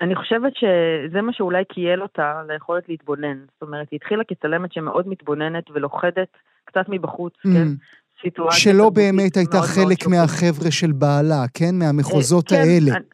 אני 0.00 0.14
חושבת 0.14 0.52
שזה 0.56 1.22
מה 1.22 1.32
שאולי 1.32 1.64
קייל 1.64 2.02
אותה 2.02 2.42
ליכולת 2.48 2.88
להתבונן. 2.88 3.38
זאת 3.52 3.62
אומרת, 3.62 3.88
היא 3.90 3.96
התחילה 4.02 4.24
כצלמת 4.24 4.72
שמאוד 4.72 5.08
מתבוננת 5.08 5.70
ולוכדת 5.70 6.32
קצת 6.64 6.84
מבחוץ, 6.88 7.34
mm. 7.34 7.50
כן? 7.52 7.68
סיטואציה... 8.22 8.58
שלא 8.58 8.90
באמת 8.90 9.36
הייתה 9.36 9.58
חלק 9.74 10.06
מהחבר'ה 10.06 10.70
של 10.70 10.92
בעלה, 10.92 11.42
כן? 11.54 11.74
מהמחוזות 11.78 12.48
כן, 12.48 12.56
האלה. 12.56 12.96
אני, 12.96 13.04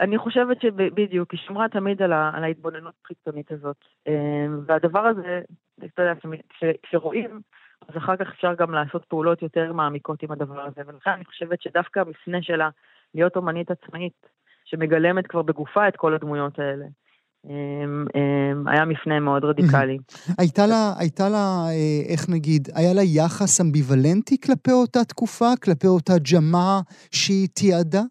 אני 0.00 0.18
חושבת 0.18 0.60
שבדיוק, 0.60 1.32
היא 1.32 1.40
שמרה 1.46 1.68
תמיד 1.68 2.02
על, 2.02 2.12
ה, 2.12 2.30
על 2.34 2.44
ההתבוננות 2.44 2.94
החיצונית 3.04 3.52
הזאת. 3.52 3.76
אה, 4.08 4.46
והדבר 4.66 5.00
הזה, 5.00 5.40
אתה 5.84 6.02
יודע, 6.02 6.14
כשרואים, 6.82 7.40
אז 7.88 7.96
אחר 7.96 8.16
כך 8.16 8.28
אפשר 8.28 8.54
גם 8.54 8.74
לעשות 8.74 9.04
פעולות 9.04 9.42
יותר 9.42 9.72
מעמיקות 9.72 10.22
עם 10.22 10.32
הדבר 10.32 10.60
הזה. 10.60 10.80
ולכן 10.86 11.10
אני 11.10 11.24
חושבת 11.24 11.62
שדווקא 11.62 12.00
המפנה 12.00 12.42
שלה 12.42 12.68
להיות 13.14 13.36
אומנית 13.36 13.70
עצמאית, 13.70 14.26
שמגלמת 14.64 15.26
כבר 15.26 15.42
בגופה 15.42 15.88
את 15.88 15.96
כל 15.96 16.14
הדמויות 16.14 16.58
האלה. 16.58 16.86
אמ, 17.48 18.06
אמ, 18.14 18.68
היה 18.68 18.84
מפנה 18.84 19.20
מאוד 19.20 19.44
רדיקלי. 19.44 19.98
הייתה 20.40 20.66
לה, 20.66 20.92
הייתה 20.98 21.28
לה, 21.28 21.64
אה, 21.68 22.12
איך 22.12 22.28
נגיד, 22.28 22.68
היה 22.74 22.94
לה 22.94 23.02
יחס 23.02 23.60
אמביוולנטי 23.60 24.36
כלפי 24.40 24.72
אותה 24.72 25.04
תקופה, 25.04 25.50
כלפי 25.64 25.86
אותה 25.86 26.12
ג'מה 26.32 26.80
שהיא 27.10 27.48
תיעדה? 27.54 28.02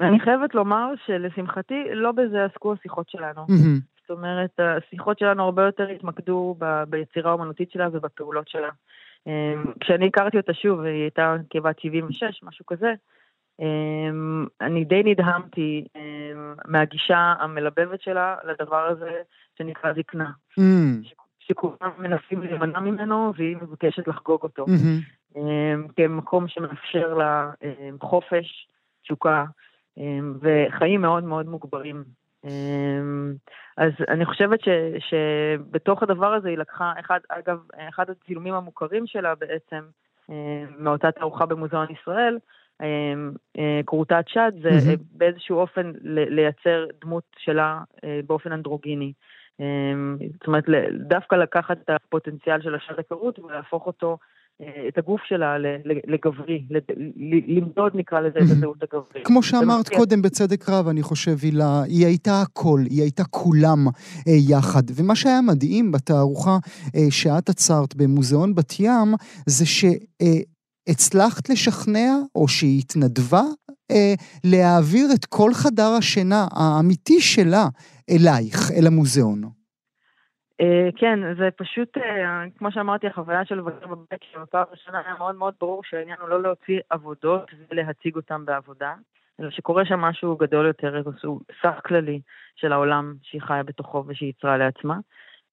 אני 0.00 0.20
חייבת 0.20 0.54
לומר 0.54 0.86
שלשמחתי, 1.06 1.74
לא 1.92 2.12
בזה 2.12 2.44
עסקו 2.44 2.72
השיחות 2.72 3.08
שלנו. 3.08 3.46
זאת 4.00 4.10
אומרת, 4.10 4.60
השיחות 4.60 5.18
שלנו 5.18 5.42
הרבה 5.42 5.62
יותר 5.62 5.88
התמקדו 5.88 6.56
ב, 6.58 6.82
ביצירה 6.88 7.30
האומנותית 7.30 7.70
שלה 7.70 7.88
ובפעולות 7.92 8.48
שלה. 8.48 8.68
אמ, 9.26 9.64
כשאני 9.80 10.06
הכרתי 10.06 10.36
אותה 10.36 10.54
שוב, 10.54 10.80
היא 10.80 11.02
הייתה 11.02 11.36
כבת 11.50 11.78
76, 11.80 12.42
משהו 12.42 12.66
כזה, 12.66 12.92
אני 14.60 14.84
די 14.84 15.02
נדהמתי 15.04 15.84
אמ, 15.96 16.54
מהגישה 16.64 17.34
המלבבת 17.38 18.00
שלה 18.00 18.36
לדבר 18.44 18.86
הזה 18.86 19.10
שנקרא 19.58 19.92
זקנה. 19.92 20.30
Mm. 20.60 20.62
שכולם 21.38 21.90
מנסים 21.98 22.42
להימנע 22.42 22.80
ממנו 22.80 23.32
והיא 23.36 23.56
מבקשת 23.56 24.08
לחגוג 24.08 24.42
אותו. 24.42 24.64
Mm-hmm. 24.64 25.38
כמקום 25.96 26.48
שמאפשר 26.48 27.14
לה 27.14 27.50
חופש, 28.00 28.68
תשוקה 29.02 29.44
וחיים 30.40 31.00
מאוד 31.00 31.24
מאוד 31.24 31.46
מוגברים. 31.46 32.04
אז 33.76 33.92
אני 34.08 34.24
חושבת 34.24 34.60
ש, 34.60 34.68
שבתוך 34.98 36.02
הדבר 36.02 36.34
הזה 36.34 36.48
היא 36.48 36.58
לקחה, 36.58 36.92
אחד, 37.00 37.20
אגב, 37.28 37.58
אחד 37.88 38.10
הצילומים 38.10 38.54
המוכרים 38.54 39.06
שלה 39.06 39.34
בעצם, 39.34 39.84
מאותה 40.78 41.12
תערוכה 41.12 41.46
במוזיאון 41.46 41.86
ישראל, 42.00 42.38
אמ, 42.82 43.32
אה, 43.58 43.80
כרותת 43.86 44.24
שד 44.28 44.52
זה 44.62 44.68
mm-hmm. 44.68 44.98
באיזשהו 45.12 45.56
אופן 45.56 45.92
לייצר 46.04 46.86
דמות 47.04 47.24
שלה 47.38 47.80
אה, 48.04 48.20
באופן 48.26 48.52
אנדרוגיני. 48.52 49.12
אמ, 49.60 50.16
זאת 50.32 50.46
אומרת, 50.46 50.64
דווקא 51.08 51.34
לקחת 51.34 51.78
את 51.84 51.90
הפוטנציאל 51.90 52.62
של 52.62 52.74
השד 52.74 52.98
הכרות 52.98 53.38
ולהפוך 53.38 53.86
אותו, 53.86 54.18
את 54.88 54.98
הגוף 54.98 55.20
שלה 55.24 55.56
לגברי, 55.84 56.64
למדוד 57.46 57.92
נקרא 57.94 58.20
לזה 58.20 58.38
את 58.38 58.44
הזהות 58.44 58.82
הגברית. 58.82 59.26
כמו 59.26 59.42
שאמרת 59.42 59.88
קודם 59.88 60.22
בצדק 60.22 60.68
רב, 60.68 60.88
אני 60.88 61.02
חושב, 61.02 61.36
הילה, 61.42 61.82
היא 61.82 62.06
הייתה 62.06 62.42
הכל, 62.42 62.80
היא 62.90 63.02
הייתה 63.02 63.24
כולם 63.24 63.78
יחד. 64.50 64.82
ומה 64.96 65.16
שהיה 65.16 65.40
מדהים 65.40 65.92
בתערוכה 65.92 66.56
שאת 67.10 67.48
עצרת 67.48 67.94
במוזיאון 67.94 68.54
בת 68.54 68.80
ים, 68.80 69.14
זה 69.46 69.66
ש... 69.66 69.84
הצלחת 70.88 71.48
לשכנע, 71.48 72.10
או 72.34 72.48
שהיא 72.48 72.78
התנדבה, 72.78 73.44
אה, 73.90 74.14
להעביר 74.44 75.06
את 75.14 75.24
כל 75.24 75.50
חדר 75.52 75.90
השינה 75.98 76.42
האמיתי 76.52 77.20
שלה 77.20 77.64
אלייך, 78.10 78.58
אל 78.76 78.86
המוזיאון. 78.86 79.42
אה, 80.60 80.88
כן, 80.96 81.18
זה 81.38 81.48
פשוט, 81.56 81.98
אה, 81.98 82.44
כמו 82.58 82.72
שאמרתי, 82.72 83.06
החוויה 83.06 83.44
של 83.44 83.54
לבקר 83.54 83.86
בבית 83.86 84.22
של 84.32 84.40
אותה 84.40 84.62
ראשונה 84.70 84.98
היה 85.06 85.14
מאוד 85.18 85.34
מאוד 85.34 85.54
ברור 85.60 85.82
שהעניין 85.84 86.16
הוא 86.20 86.28
לא 86.28 86.42
להוציא 86.42 86.80
עבודות 86.90 87.50
ולהציג 87.70 88.16
אותן 88.16 88.44
בעבודה, 88.44 88.94
אלא 89.40 89.50
שקורה 89.50 89.84
שם 89.86 90.00
משהו 90.00 90.36
גדול 90.36 90.66
יותר, 90.66 90.96
איזשהו 90.96 91.40
סך 91.62 91.80
כללי 91.86 92.20
של 92.56 92.72
העולם 92.72 93.14
שהיא 93.22 93.42
חיה 93.42 93.62
בתוכו 93.62 94.04
ושהיא 94.06 94.28
יצרה 94.28 94.56
לעצמה. 94.56 94.98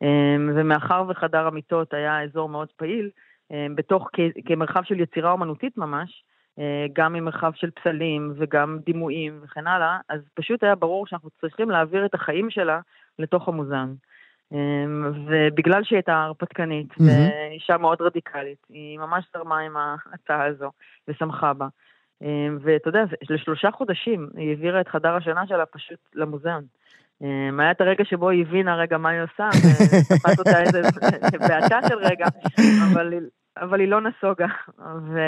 אה, 0.04 0.36
ומאחר 0.56 1.04
וחדר 1.10 1.48
המיטות 1.48 1.94
היה 1.94 2.24
אזור 2.24 2.50
מאוד 2.50 2.68
פעיל, 2.76 3.10
אה, 3.52 3.68
בתוך, 3.76 4.10
כמרחב 4.46 4.84
של 4.84 5.00
יצירה 5.00 5.32
אומנותית 5.32 5.78
ממש, 5.78 6.24
אה, 6.60 6.86
גם 6.94 7.16
עם 7.16 7.26
מרחב 7.26 7.52
של 7.56 7.72
פסלים 7.72 8.34
וגם 8.36 8.80
דימויים 8.86 9.40
וכן 9.44 9.68
הלאה, 9.68 9.98
אז 10.10 10.22
פשוט 10.34 10.64
היה 10.64 10.76
ברור 10.76 11.08
שאנחנו 11.08 11.30
צריכים 11.42 11.70
להעביר 11.70 12.06
את 12.06 12.14
החיים 12.14 12.50
שלה 12.50 12.80
לתוך 13.20 13.48
המוזיאון. 13.48 13.96
אה, 14.54 14.86
ובגלל 15.26 15.84
שהיא 15.84 15.98
הייתה 15.98 16.24
הרפתקנית, 16.24 16.92
mm-hmm. 16.92 17.04
ואישה 17.04 17.78
מאוד 17.78 18.02
רדיקלית, 18.02 18.66
היא 18.70 19.00
ממש 19.00 19.26
זרמה 19.34 19.60
עם 19.60 19.78
ההצעה 19.78 20.46
הזו 20.46 20.72
ושמחה 21.08 21.54
בה. 21.54 21.68
ואתה 22.60 22.90
יודע, 22.90 23.04
לשלושה 23.30 23.72
חודשים 23.72 24.30
היא 24.38 24.50
העבירה 24.50 24.82
את 24.82 24.88
חדר 24.88 25.16
השינה 25.16 25.48
שלה 25.48 25.66
פשוט 25.66 26.00
למוזיאון. 26.14 26.64
אמ, 27.22 27.60
היה 27.60 27.72
את 27.72 27.82
הרגע 27.82 28.06
שבו 28.06 28.30
היא 28.30 28.42
הבינה 28.42 28.76
רגע 28.76 28.98
מה 28.98 29.10
היא 29.10 29.22
עושה, 29.22 29.50
ותפס 29.50 30.40
אותה 30.40 30.62
איזה 30.62 30.82
בעתה 31.50 31.80
של 31.88 31.98
רגע, 31.98 32.26
אבל, 32.92 33.14
אבל 33.58 33.80
היא 33.80 33.88
לא 33.88 34.02
נסוגה. 34.02 34.48
ו... 34.80 35.20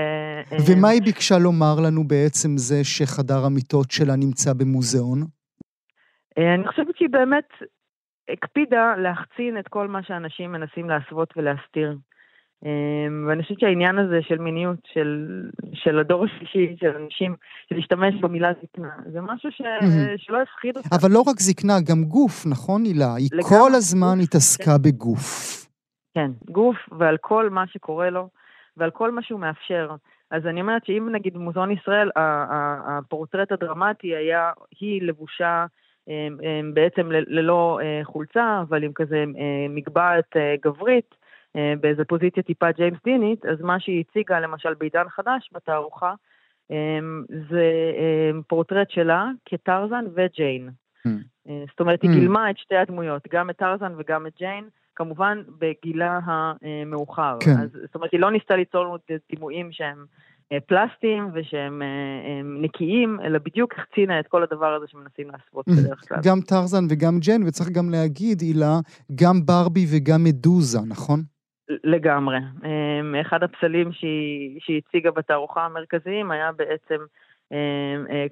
ומה 0.68 0.90
היא 0.90 1.02
ביקשה 1.02 1.38
לומר 1.38 1.76
לנו 1.86 2.08
בעצם 2.08 2.58
זה 2.58 2.84
שחדר 2.84 3.46
המיטות 3.46 3.92
שלה 3.92 4.16
נמצא 4.16 4.54
במוזיאון? 4.54 5.20
אני 6.38 6.68
חושבת 6.68 6.98
שהיא 6.98 7.10
באמת 7.10 7.50
הקפידה 8.30 8.96
להחצין 8.98 9.60
את 9.60 9.68
כל 9.68 9.88
מה 9.88 10.04
שאנשים 10.04 10.52
מנסים 10.52 10.90
להסוות 10.90 11.34
ולהסתיר. 11.38 11.98
אמ, 12.66 13.26
ואני 13.28 13.44
חושבת 13.44 13.60
שהעניין 13.60 13.98
הזה 13.98 14.20
של 14.22 14.38
מיניות, 14.38 14.80
של, 14.94 15.28
של 15.74 16.00
הדור 16.00 16.26
השלישי, 16.26 16.76
של 16.80 16.96
אנשים, 17.04 17.36
של 17.70 17.76
להשתמש 17.76 18.16
במילה 18.22 18.52
זקנה, 18.64 18.90
זה 19.12 19.22
משהו 19.22 19.52
ש, 19.52 19.62
mm-hmm. 19.62 20.18
שלא 20.18 20.42
הפחיד 20.42 20.78
אותה. 20.78 20.90
אבל 21.02 21.12
לא 21.12 21.22
רק 21.22 21.40
זקנה, 21.40 21.74
גם 21.90 22.04
גוף, 22.04 22.46
נכון 22.46 22.84
הילה? 22.84 23.16
היא 23.16 23.30
לגמרי, 23.32 23.50
כל 23.50 23.72
הזמן 23.76 24.16
גוף, 24.18 24.24
התעסקה 24.24 24.76
כן. 24.78 24.82
בגוף. 24.82 25.68
כן, 26.14 26.32
גוף 26.52 26.78
ועל 27.00 27.18
כל 27.22 27.50
מה 27.50 27.68
שקורה 27.68 28.10
לו, 28.10 28.30
ועל 28.78 28.92
כל 28.92 29.12
מה 29.12 29.24
שהוא 29.24 29.40
מאפשר. 29.40 29.96
אז 30.32 30.46
אני 30.46 30.62
אומרת 30.62 30.86
שאם 30.86 31.10
נגיד 31.12 31.38
מוזיאון 31.38 31.72
ישראל, 31.72 32.10
הפורטרט 32.16 33.52
הדרמטי 33.52 34.16
היה, 34.16 34.52
היא 34.80 35.02
לבושה 35.02 35.66
אמ, 36.08 36.38
אמ, 36.44 36.74
בעצם 36.74 37.12
ללא 37.12 37.80
אה, 37.82 38.00
חולצה, 38.04 38.62
אבל 38.62 38.84
עם 38.84 38.92
כזה 38.96 39.18
אה, 39.18 39.66
מגבעת 39.70 40.38
אה, 40.38 40.56
גברית, 40.66 41.16
באיזה 41.56 42.06
פוזיציה 42.06 42.44
טיפה 42.44 42.72
ג'יימס 42.72 43.00
דינית, 43.04 43.46
אז 43.46 43.62
מה 43.62 43.80
שהיא 43.80 44.04
הציגה 44.10 44.40
למשל 44.40 44.74
בעידן 44.74 45.10
חדש 45.10 45.50
בתערוכה, 45.54 46.14
זה 47.50 47.92
פורטרט 48.48 48.90
שלה 48.90 49.30
כטרזן 49.46 50.06
וג'יין. 50.16 50.70
Hmm. 51.08 51.10
זאת 51.70 51.80
אומרת, 51.80 52.02
היא 52.02 52.12
hmm. 52.12 52.14
גילמה 52.14 52.50
את 52.50 52.58
שתי 52.58 52.76
הדמויות, 52.76 53.28
גם 53.32 53.50
את 53.50 53.56
טרזן 53.58 53.94
וגם 53.98 54.28
את 54.28 54.32
ג'יין, 54.38 54.64
כמובן 54.96 55.42
בגילה 55.60 56.20
המאוחר. 56.24 57.38
כן. 57.40 57.52
אז, 57.52 57.70
זאת 57.86 57.96
אומרת, 57.96 58.12
היא 58.12 58.20
לא 58.20 58.32
ניסתה 58.32 58.56
ליצור 58.56 58.84
לנו 58.84 58.98
דימויים 59.30 59.72
שהם 59.72 60.06
אה, 60.52 60.58
פלסטיים 60.68 61.30
ושהם 61.34 61.82
אה, 61.82 62.42
נקיים, 62.62 63.20
אלא 63.24 63.40
בדיוק 63.40 63.74
החצינה 63.78 64.20
את 64.20 64.28
כל 64.28 64.44
הדבר 64.44 64.74
הזה 64.74 64.86
שמנסים 64.88 65.28
להסוות 65.32 65.66
בדרך 65.68 66.08
כלל. 66.08 66.18
גם 66.24 66.42
טרזן 66.42 66.86
וגם 66.90 67.20
ג'ן, 67.20 67.44
וצריך 67.44 67.70
גם 67.70 67.90
להגיד, 67.90 68.42
הילה, 68.42 68.80
גם 69.16 69.46
ברבי 69.46 69.86
וגם 69.92 70.24
מדוזה, 70.24 70.80
נכון? 70.88 71.20
לגמרי. 71.70 72.38
אה, 72.64 73.22
אחד 73.22 73.44
הפסלים 73.44 73.92
שהיא, 73.92 74.60
שהיא 74.62 74.82
הציגה 74.88 75.12
בתערוכה 75.12 75.66
המרכזיים 75.66 76.32
היה 76.32 76.52
בעצם 76.52 76.98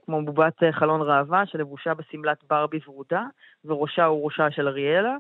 כמו 0.06 0.26
בובת 0.26 0.64
חלון 0.72 1.02
ראווה 1.02 1.46
שלבושה 1.46 1.94
בשמלת 1.94 2.38
ברבי 2.50 2.80
ורודה, 2.88 3.24
וראשה 3.66 4.06
הוא 4.06 4.26
ראשה 4.26 4.52
של 4.52 4.68
אריאלה, 4.68 5.18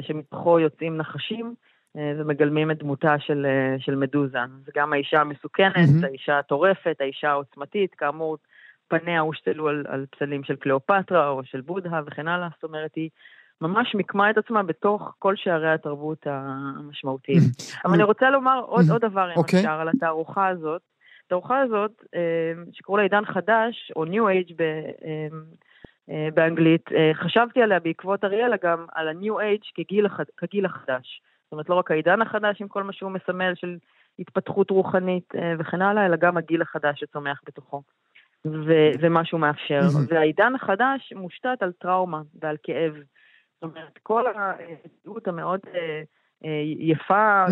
שמתוכו 0.00 0.60
יוצאים 0.60 0.96
נחשים. 0.96 1.54
אה, 1.96 2.12
ומגלמים 2.16 2.70
את 2.70 2.78
דמותה 2.78 3.18
של, 3.18 3.46
אה, 3.46 3.76
של 3.78 3.94
מדוזה. 3.94 4.38
זה 4.64 4.72
גם 4.74 4.92
האישה 4.92 5.20
המסוכנת, 5.20 5.74
mm-hmm. 5.74 6.06
האישה 6.06 6.38
הטורפת, 6.38 6.96
האישה 7.00 7.30
העוצמתית, 7.30 7.94
כאמור, 7.94 8.36
פניה 8.88 9.20
הושתלו 9.20 9.68
על, 9.68 9.84
על 9.88 10.06
פסלים 10.10 10.44
של 10.44 10.56
קליאופטרה 10.56 11.28
או 11.28 11.44
של 11.44 11.60
בודהה 11.60 12.00
וכן 12.06 12.28
הלאה, 12.28 12.48
זאת 12.54 12.64
אומרת, 12.64 12.94
היא 12.94 13.10
ממש 13.60 13.94
מיקמה 13.94 14.30
את 14.30 14.38
עצמה 14.38 14.62
בתוך 14.62 15.14
כל 15.18 15.36
שערי 15.36 15.72
התרבות 15.72 16.26
המשמעותיים. 16.26 17.38
Mm-hmm. 17.38 17.80
אבל 17.84 17.94
אני 17.94 18.02
רוצה 18.02 18.30
לומר 18.30 18.60
עוד, 18.66 18.84
mm-hmm. 18.84 18.92
עוד 18.92 19.00
דבר, 19.00 19.28
אם 19.28 19.34
okay. 19.34 19.38
אוקיי. 19.38 19.58
אפשר, 19.58 19.70
על 19.70 19.88
התערוכה 19.88 20.48
הזאת. 20.48 20.82
התערוכה 21.26 21.60
הזאת, 21.60 22.04
אה, 22.14 22.62
שקראו 22.72 22.96
לה 22.96 23.02
עידן 23.02 23.24
חדש, 23.24 23.92
או 23.96 24.04
New 24.04 24.22
Age 24.22 24.52
ב, 24.56 24.62
באנגלית, 26.34 26.90
חשבתי 27.14 27.62
עליה 27.62 27.80
בעקבות 27.80 28.24
אריאלה 28.24 28.56
גם 28.62 28.86
על 28.94 29.08
ה-New 29.08 29.32
Age 29.32 29.70
כגיל, 29.74 30.06
כגיל 30.36 30.66
החדש. 30.66 31.22
זאת 31.46 31.52
אומרת, 31.52 31.68
לא 31.68 31.74
רק 31.74 31.90
העידן 31.90 32.22
החדש 32.22 32.60
עם 32.60 32.68
כל 32.68 32.82
מה 32.82 32.92
שהוא 32.92 33.10
מסמל 33.10 33.52
של 33.54 33.76
התפתחות 34.18 34.70
רוחנית 34.70 35.34
אה, 35.34 35.52
וכן 35.58 35.82
הלאה, 35.82 36.06
אלא 36.06 36.16
גם 36.16 36.36
הגיל 36.36 36.62
החדש 36.62 37.00
שצומח 37.00 37.40
בתוכו, 37.46 37.82
ו- 38.46 38.90
ומה 39.00 39.24
שהוא 39.24 39.40
מאפשר. 39.40 39.80
והעידן 40.08 40.54
החדש 40.54 41.12
מושתת 41.16 41.58
על 41.60 41.72
טראומה 41.72 42.22
ועל 42.42 42.56
כאב. 42.62 42.92
אומרת, 43.70 43.98
כל 44.02 44.26
ההתנהגות 44.26 45.28
המאוד 45.28 45.60
אה, 45.74 46.02
אה, 46.44 46.50
יפה, 46.78 47.44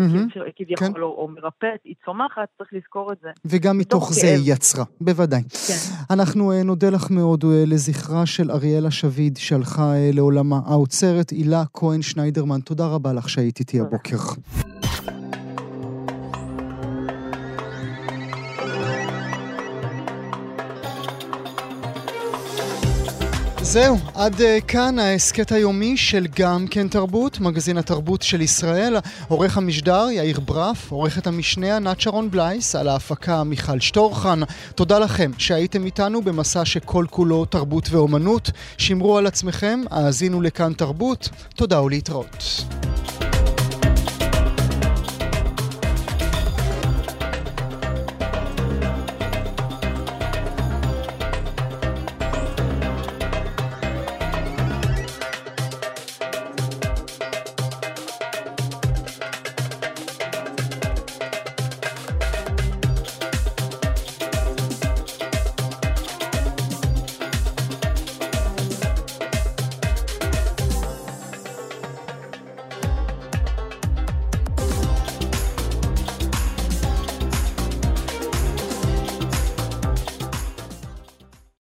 כביכול, 0.55 0.87
כן. 0.87 1.01
או 1.01 1.27
מרפאת, 1.27 1.79
היא 1.83 1.95
צומחת, 2.05 2.47
צריך 2.57 2.69
לזכור 2.73 3.11
את 3.11 3.17
זה. 3.21 3.29
וגם 3.45 3.77
מתוך 3.77 4.13
זה 4.13 4.27
היא 4.27 4.53
יצרה, 4.53 4.85
בוודאי. 5.01 5.41
כן. 5.43 6.13
אנחנו 6.13 6.63
נודה 6.65 6.89
לך 6.89 7.11
מאוד 7.11 7.45
לזכרה 7.67 8.25
של 8.25 8.51
אריאלה 8.51 8.91
שביד, 8.91 9.37
שהלכה 9.37 9.93
לעולמה. 10.13 10.59
האוצרת 10.65 11.29
הילה 11.29 11.63
כהן 11.73 12.01
שניידרמן, 12.01 12.59
תודה 12.59 12.87
רבה 12.87 13.13
לך 13.13 13.29
שהיית 13.29 13.59
איתי 13.59 13.79
הבוקר. 13.79 14.17
זהו, 23.67 23.97
עד 24.15 24.33
uh, 24.33 24.43
כאן 24.67 24.99
ההסכת 24.99 25.51
היומי 25.51 25.97
של 25.97 26.27
גם 26.35 26.65
כן 26.67 26.87
תרבות, 26.87 27.39
מגזין 27.39 27.77
התרבות 27.77 28.21
של 28.21 28.41
ישראל. 28.41 28.97
עורך 29.27 29.57
המשדר 29.57 30.07
יאיר 30.11 30.39
ברף, 30.39 30.91
עורכת 30.91 31.27
המשנה 31.27 31.75
ענת 31.75 32.01
שרון 32.01 32.31
בלייס, 32.31 32.75
על 32.75 32.87
ההפקה 32.87 33.43
מיכל 33.43 33.79
שטורחן. 33.79 34.39
תודה 34.75 34.99
לכם 34.99 35.31
שהייתם 35.37 35.85
איתנו 35.85 36.21
במסע 36.21 36.65
שכל 36.65 37.05
כולו 37.09 37.45
תרבות 37.45 37.89
ואומנות. 37.91 38.51
שמרו 38.77 39.17
על 39.17 39.27
עצמכם, 39.27 39.81
האזינו 39.91 40.41
לכאן 40.41 40.73
תרבות. 40.73 41.29
תודה 41.55 41.81
ולהתראות. 41.81 42.65